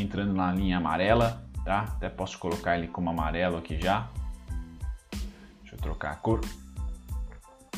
entrando 0.00 0.32
na 0.32 0.52
linha 0.52 0.76
amarela, 0.76 1.47
tá? 1.68 1.80
Até 1.80 2.08
posso 2.08 2.38
colocar 2.38 2.78
ele 2.78 2.88
como 2.88 3.10
amarelo 3.10 3.58
aqui 3.58 3.78
já. 3.78 4.08
Deixa 5.60 5.76
eu 5.76 5.78
trocar 5.78 6.12
a 6.12 6.16
cor 6.16 6.40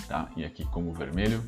tá? 0.07 0.29
E 0.37 0.45
aqui 0.45 0.65
como 0.67 0.93
vermelho. 0.93 1.43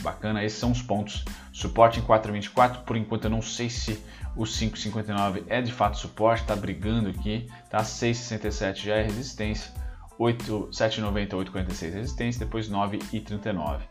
Bacana, 0.00 0.42
esses 0.42 0.58
são 0.58 0.72
os 0.72 0.82
pontos. 0.82 1.24
Suporte 1.52 2.00
em 2.00 2.02
4,24, 2.02 2.82
por 2.82 2.96
enquanto 2.96 3.26
eu 3.26 3.30
não 3.30 3.42
sei 3.42 3.70
se 3.70 4.02
o 4.34 4.42
5,59 4.42 5.44
é 5.46 5.62
de 5.62 5.72
fato 5.72 5.98
suporte, 5.98 6.44
tá 6.44 6.56
brigando 6.56 7.10
aqui, 7.10 7.48
tá? 7.68 7.78
6,67 7.78 8.86
já 8.86 8.96
é 8.96 9.02
resistência, 9.02 9.72
7,90, 10.18 11.28
8,46 11.30 11.92
resistência, 11.92 12.44
depois 12.44 12.68
9,39. 12.68 13.82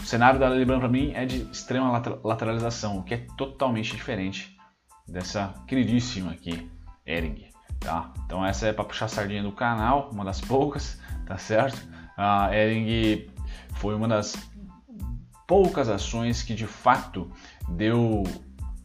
O 0.00 0.04
cenário 0.04 0.40
da 0.40 0.48
Libran 0.48 0.80
para 0.80 0.88
mim 0.88 1.12
é 1.14 1.24
de 1.24 1.42
extrema 1.50 2.02
lateralização, 2.24 2.98
o 2.98 3.04
que 3.04 3.14
é 3.14 3.26
totalmente 3.36 3.94
diferente 3.94 4.56
dessa 5.06 5.54
queridíssima 5.66 6.32
aqui, 6.32 6.70
Ering, 7.08 7.46
tá? 7.80 8.12
Então 8.24 8.44
essa 8.44 8.66
é 8.66 8.72
para 8.72 8.84
puxar 8.84 9.06
a 9.06 9.08
sardinha 9.08 9.42
do 9.42 9.50
canal, 9.50 10.10
uma 10.12 10.24
das 10.24 10.40
poucas, 10.40 11.00
tá 11.26 11.38
certo? 11.38 11.80
A 12.16 12.54
Ering 12.54 13.30
foi 13.76 13.94
uma 13.94 14.06
das 14.06 14.36
poucas 15.46 15.88
ações 15.88 16.42
que 16.42 16.54
de 16.54 16.66
fato 16.66 17.32
deu, 17.70 18.22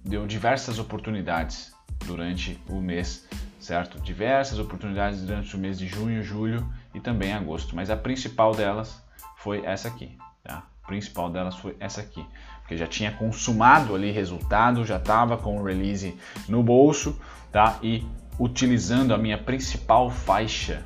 deu 0.03 0.25
diversas 0.25 0.79
oportunidades 0.79 1.73
durante 2.05 2.57
o 2.69 2.79
mês, 2.79 3.27
certo? 3.59 3.99
Diversas 3.99 4.59
oportunidades 4.59 5.21
durante 5.21 5.55
o 5.55 5.59
mês 5.59 5.77
de 5.77 5.87
junho, 5.87 6.23
julho 6.23 6.67
e 6.93 7.01
também 7.01 7.33
agosto, 7.33 7.75
mas 7.75 7.89
a 7.89 7.97
principal 7.97 8.55
delas 8.55 9.03
foi 9.35 9.65
essa 9.65 9.89
aqui, 9.89 10.17
tá? 10.41 10.63
A 10.83 10.87
principal 10.87 11.29
delas 11.29 11.55
foi 11.55 11.75
essa 11.79 12.01
aqui, 12.01 12.25
porque 12.63 12.77
já 12.77 12.87
tinha 12.87 13.11
consumado 13.11 13.93
ali 13.93 14.09
resultado, 14.09 14.85
já 14.85 14.95
estava 14.95 15.37
com 15.37 15.59
o 15.59 15.63
release 15.63 16.17
no 16.47 16.63
bolso, 16.63 17.19
tá? 17.51 17.77
E 17.83 18.05
utilizando 18.39 19.13
a 19.13 19.17
minha 19.17 19.37
principal 19.37 20.09
faixa 20.09 20.81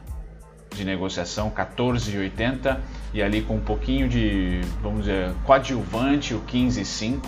de 0.75 0.83
negociação 0.83 1.49
14,80 1.51 2.79
e 3.13 3.21
ali 3.21 3.41
com 3.41 3.55
um 3.55 3.61
pouquinho 3.61 4.09
de, 4.09 4.61
vamos 4.81 5.01
dizer, 5.01 5.33
coadjuvante 5.45 6.33
o 6.33 6.41
15,5, 6.41 7.21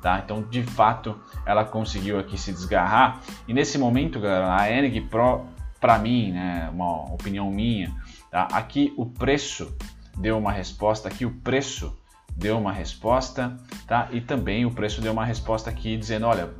tá? 0.00 0.22
Então, 0.24 0.42
de 0.42 0.62
fato, 0.62 1.20
ela 1.44 1.64
conseguiu 1.64 2.18
aqui 2.18 2.38
se 2.38 2.52
desgarrar. 2.52 3.20
E 3.46 3.52
nesse 3.52 3.76
momento, 3.76 4.20
galera, 4.20 4.56
a 4.56 4.70
Enig 4.70 5.00
Pro, 5.02 5.46
para 5.80 5.98
mim, 5.98 6.30
né, 6.32 6.70
uma 6.72 7.12
opinião 7.12 7.50
minha, 7.50 7.92
tá? 8.30 8.48
Aqui 8.52 8.94
o 8.96 9.04
preço 9.04 9.76
deu 10.16 10.38
uma 10.38 10.52
resposta, 10.52 11.08
aqui 11.08 11.26
o 11.26 11.30
preço 11.30 11.99
deu 12.36 12.58
uma 12.58 12.72
resposta, 12.72 13.56
tá? 13.86 14.08
E 14.10 14.20
também 14.20 14.64
o 14.64 14.70
preço 14.70 15.00
deu 15.00 15.12
uma 15.12 15.24
resposta 15.24 15.70
aqui 15.70 15.96
dizendo, 15.96 16.26
olha, 16.26 16.50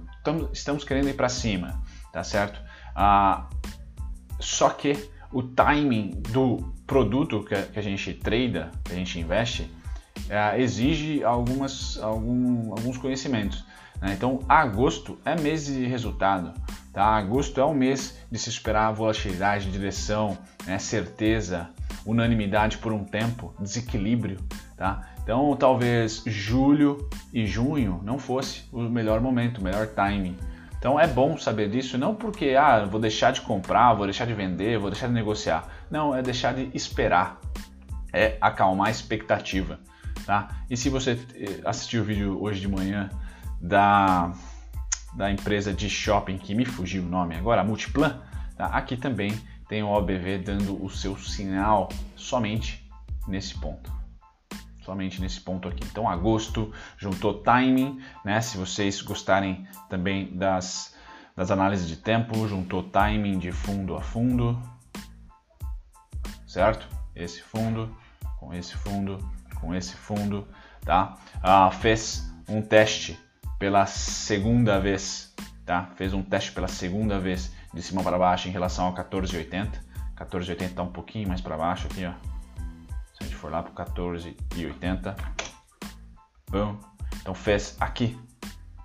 estamos 0.52 0.84
querendo 0.84 1.08
ir 1.08 1.14
para 1.14 1.28
cima, 1.28 1.82
tá 2.12 2.22
certo? 2.22 2.60
Ah, 2.94 3.48
só 4.38 4.70
que 4.70 5.10
o 5.32 5.42
timing 5.42 6.22
do 6.30 6.72
produto 6.86 7.44
que 7.44 7.54
a, 7.54 7.82
gente 7.82 8.14
trada, 8.14 8.70
que 8.84 8.92
a 8.92 8.96
gente 8.96 9.18
investe, 9.18 9.70
é, 10.28 10.60
exige 10.60 11.22
algumas, 11.22 11.98
algum, 12.02 12.72
alguns 12.72 12.98
conhecimentos. 12.98 13.64
Né? 14.00 14.14
Então, 14.14 14.40
agosto 14.48 15.18
é 15.24 15.40
mês 15.40 15.66
de 15.66 15.86
resultado. 15.86 16.52
Tá? 16.92 17.04
Agosto 17.04 17.60
é 17.60 17.64
o 17.64 17.72
mês 17.72 18.18
de 18.30 18.38
se 18.38 18.48
esperar 18.48 18.92
volatilidade, 18.92 19.70
direção, 19.70 20.36
né? 20.66 20.78
certeza, 20.78 21.70
unanimidade 22.04 22.78
por 22.78 22.92
um 22.92 23.04
tempo, 23.04 23.54
desequilíbrio. 23.60 24.38
Tá? 24.76 25.09
Então, 25.30 25.54
talvez 25.54 26.24
julho 26.26 27.08
e 27.32 27.46
junho 27.46 28.00
não 28.02 28.18
fosse 28.18 28.64
o 28.72 28.80
melhor 28.80 29.20
momento, 29.20 29.58
o 29.58 29.62
melhor 29.62 29.86
timing. 29.86 30.36
Então 30.76 30.98
é 30.98 31.06
bom 31.06 31.38
saber 31.38 31.70
disso, 31.70 31.96
não 31.96 32.16
porque 32.16 32.56
ah, 32.58 32.84
vou 32.84 33.00
deixar 33.00 33.30
de 33.30 33.40
comprar, 33.40 33.94
vou 33.94 34.06
deixar 34.06 34.24
de 34.24 34.34
vender, 34.34 34.76
vou 34.76 34.90
deixar 34.90 35.06
de 35.06 35.12
negociar. 35.12 35.68
Não, 35.88 36.12
é 36.12 36.20
deixar 36.20 36.52
de 36.52 36.68
esperar. 36.74 37.40
É 38.12 38.38
acalmar 38.40 38.88
a 38.88 38.90
expectativa. 38.90 39.78
Tá? 40.26 40.48
E 40.68 40.76
se 40.76 40.88
você 40.88 41.16
eh, 41.36 41.60
assistiu 41.64 42.02
o 42.02 42.04
vídeo 42.04 42.42
hoje 42.42 42.60
de 42.60 42.66
manhã 42.66 43.08
da, 43.60 44.32
da 45.14 45.30
empresa 45.30 45.72
de 45.72 45.88
shopping 45.88 46.38
que 46.38 46.56
me 46.56 46.64
fugiu 46.64 47.04
o 47.04 47.08
nome 47.08 47.36
agora, 47.36 47.60
a 47.60 47.64
Multiplan, 47.64 48.20
tá? 48.56 48.66
aqui 48.66 48.96
também 48.96 49.40
tem 49.68 49.80
o 49.84 49.90
OBV 49.90 50.38
dando 50.38 50.84
o 50.84 50.90
seu 50.90 51.16
sinal 51.16 51.88
somente 52.16 52.84
nesse 53.28 53.56
ponto. 53.60 53.99
Somente 54.82 55.20
nesse 55.20 55.40
ponto 55.40 55.68
aqui. 55.68 55.84
Então, 55.84 56.08
agosto 56.08 56.72
juntou 56.96 57.42
timing, 57.42 58.00
né? 58.24 58.40
Se 58.40 58.56
vocês 58.56 59.02
gostarem 59.02 59.66
também 59.88 60.36
das, 60.36 60.94
das 61.36 61.50
análises 61.50 61.86
de 61.86 61.96
tempo, 61.96 62.48
juntou 62.48 62.82
timing 62.82 63.38
de 63.38 63.52
fundo 63.52 63.94
a 63.94 64.00
fundo, 64.00 64.60
certo? 66.46 66.88
Esse 67.14 67.42
fundo 67.42 67.94
com 68.40 68.54
esse 68.54 68.74
fundo, 68.74 69.18
com 69.60 69.74
esse 69.74 69.94
fundo, 69.94 70.48
tá? 70.84 71.18
Ah, 71.42 71.70
fez 71.70 72.32
um 72.48 72.62
teste 72.62 73.20
pela 73.58 73.84
segunda 73.84 74.80
vez, 74.80 75.34
tá? 75.66 75.90
Fez 75.96 76.14
um 76.14 76.22
teste 76.22 76.52
pela 76.52 76.66
segunda 76.66 77.20
vez 77.20 77.52
de 77.72 77.82
cima 77.82 78.02
para 78.02 78.18
baixo 78.18 78.48
em 78.48 78.50
relação 78.50 78.86
ao 78.86 78.92
1480. 78.92 79.78
1480 80.08 80.64
está 80.64 80.82
um 80.82 80.90
pouquinho 80.90 81.28
mais 81.28 81.40
para 81.40 81.56
baixo 81.56 81.86
aqui, 81.86 82.04
ó. 82.06 82.29
For 83.40 83.50
lá 83.50 83.62
para 83.62 83.84
1480, 83.84 85.16
Bom. 86.50 86.76
Então 87.20 87.32
fez 87.32 87.76
aqui 87.80 88.18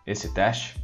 esse 0.06 0.34
teste, 0.34 0.80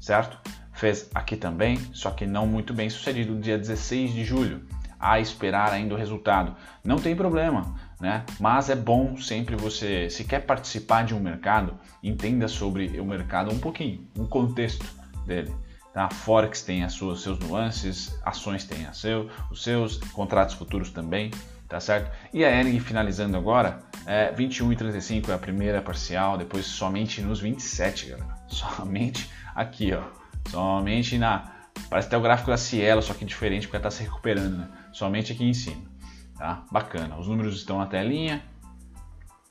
certo? 0.00 0.38
Fez 0.72 1.10
aqui 1.14 1.36
também, 1.36 1.76
só 1.92 2.10
que 2.10 2.26
não 2.26 2.46
muito 2.46 2.72
bem 2.72 2.88
sucedido 2.88 3.38
dia 3.38 3.58
16 3.58 4.12
de 4.12 4.24
julho. 4.24 4.66
A 4.98 5.20
esperar 5.20 5.72
ainda 5.72 5.94
o 5.94 5.98
resultado. 5.98 6.56
Não 6.82 6.96
tem 6.96 7.14
problema, 7.14 7.74
né? 8.00 8.24
Mas 8.40 8.70
é 8.70 8.76
bom 8.76 9.16
sempre 9.16 9.54
você, 9.54 10.08
se 10.08 10.24
quer 10.24 10.40
participar 10.40 11.04
de 11.04 11.14
um 11.14 11.20
mercado, 11.20 11.78
entenda 12.02 12.48
sobre 12.48 12.98
o 13.00 13.04
mercado 13.04 13.52
um 13.52 13.58
pouquinho, 13.58 14.08
um 14.16 14.26
contexto 14.26 14.86
dele. 15.26 15.54
Tá? 15.92 16.08
Forex 16.08 16.62
tem 16.62 16.84
as 16.84 16.94
suas 16.94 17.20
seus 17.20 17.38
nuances, 17.38 18.18
ações 18.24 18.64
têm 18.64 18.86
a 18.86 18.92
seu, 18.92 19.28
os 19.50 19.62
seus, 19.62 19.98
contratos 19.98 20.54
futuros 20.54 20.90
também, 20.90 21.30
tá 21.72 21.80
certo? 21.80 22.10
E 22.34 22.44
a 22.44 22.50
Ering 22.50 22.78
finalizando 22.80 23.34
agora, 23.34 23.78
é 24.04 24.30
21 24.30 24.74
e 24.74 24.76
35 24.76 25.30
é 25.30 25.34
a 25.34 25.38
primeira 25.38 25.80
parcial, 25.80 26.36
depois 26.36 26.66
somente 26.66 27.22
nos 27.22 27.40
27, 27.40 28.10
galera. 28.10 28.36
Somente 28.46 29.30
aqui, 29.54 29.94
ó. 29.94 30.02
Somente 30.50 31.16
na 31.16 31.50
parece 31.88 32.08
até 32.08 32.18
o 32.18 32.20
gráfico 32.20 32.50
da 32.50 32.58
Cielo, 32.58 33.00
só 33.00 33.14
que 33.14 33.24
diferente 33.24 33.66
porque 33.66 33.76
ela 33.76 33.88
está 33.88 33.90
se 33.90 34.02
recuperando, 34.02 34.58
né? 34.58 34.68
Somente 34.92 35.32
aqui 35.32 35.44
em 35.44 35.54
cima. 35.54 35.82
Tá? 36.36 36.62
Bacana. 36.70 37.16
Os 37.16 37.26
números 37.26 37.56
estão 37.56 37.78
na 37.78 37.86
telinha 37.86 38.42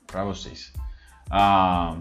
para 0.06 0.22
vocês. 0.22 0.72
Ah, 1.28 1.96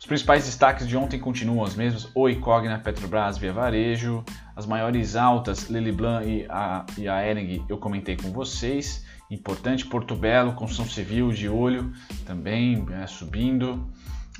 os 0.00 0.06
principais 0.06 0.46
destaques 0.46 0.88
de 0.88 0.96
ontem 0.96 1.20
continuam 1.20 1.64
os 1.64 1.76
mesmos: 1.76 2.10
Oi, 2.12 2.34
Cogna, 2.36 2.80
Petrobras, 2.80 3.38
Via 3.38 3.52
Varejo. 3.52 4.24
As 4.58 4.66
maiores 4.66 5.14
altas, 5.14 5.70
Lili 5.70 5.92
Blanc 5.92 6.28
e 6.28 6.44
a, 6.50 6.84
e 6.98 7.06
a 7.06 7.24
Ering, 7.24 7.64
eu 7.68 7.78
comentei 7.78 8.16
com 8.16 8.32
vocês. 8.32 9.06
Importante, 9.30 9.86
Porto 9.86 10.16
Belo, 10.16 10.52
construção 10.52 10.84
civil 10.84 11.30
de 11.30 11.48
olho 11.48 11.92
também 12.26 12.84
é, 12.90 13.06
subindo. 13.06 13.88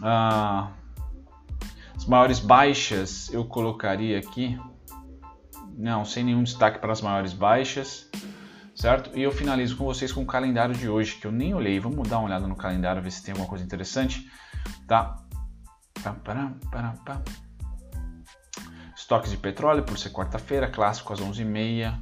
Ah, 0.03 0.73
as 1.95 2.05
maiores 2.05 2.41
baixas 2.41 3.33
eu 3.33 3.45
colocaria 3.45 4.19
aqui. 4.19 4.59
Não, 5.77 6.05
sem 6.05 6.25
nenhum 6.25 6.43
destaque 6.43 6.81
para 6.81 6.91
as 6.91 7.01
maiores 7.01 7.33
baixas 7.33 8.11
certo? 8.75 9.17
E 9.17 9.23
eu 9.23 9.31
finalizo 9.31 9.77
com 9.77 9.85
vocês 9.85 10.13
com 10.13 10.23
o 10.23 10.27
calendário 10.27 10.75
de 10.75 10.89
hoje, 10.89 11.15
que 11.17 11.29
eu 11.29 11.33
nem 11.33 11.55
olhei. 11.55 11.79
Vamos 11.79 12.09
dar 12.09 12.19
uma 12.19 12.27
olhada 12.27 12.49
no 12.49 12.57
calendário, 12.57 13.01
ver 13.01 13.13
se 13.13 13.23
tem 13.23 13.33
alguma 13.33 13.49
coisa 13.49 13.65
interessante, 13.65 14.29
tá? 14.89 15.17
Estoques 19.09 19.31
de 19.31 19.39
petróleo 19.39 19.85
por 19.85 19.99
ser 19.99 20.11
quarta-feira, 20.11 20.69
clássico 20.69 21.15
às 21.15 21.19
11h30. 21.19 21.99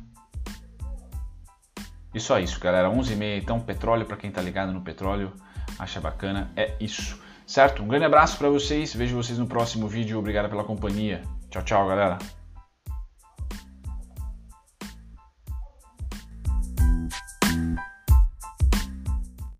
E 2.13 2.19
só 2.19 2.41
isso, 2.41 2.59
galera. 2.59 2.91
11h30, 2.91 3.39
então, 3.41 3.61
petróleo, 3.61 4.05
para 4.05 4.17
quem 4.17 4.29
tá 4.29 4.43
ligado 4.43 4.73
no 4.73 4.81
petróleo, 4.81 5.33
acha 5.79 6.01
bacana, 6.01 6.51
é 6.57 6.75
isso. 6.81 7.23
Certo? 7.47 7.81
Um 7.81 7.87
grande 7.87 8.07
abraço 8.07 8.37
para 8.37 8.49
vocês, 8.49 8.93
vejo 8.93 9.15
vocês 9.15 9.39
no 9.39 9.47
próximo 9.47 9.87
vídeo. 9.87 10.19
Obrigado 10.19 10.49
pela 10.49 10.65
companhia. 10.65 11.23
Tchau, 11.49 11.63
tchau, 11.63 11.87
galera. 11.87 12.19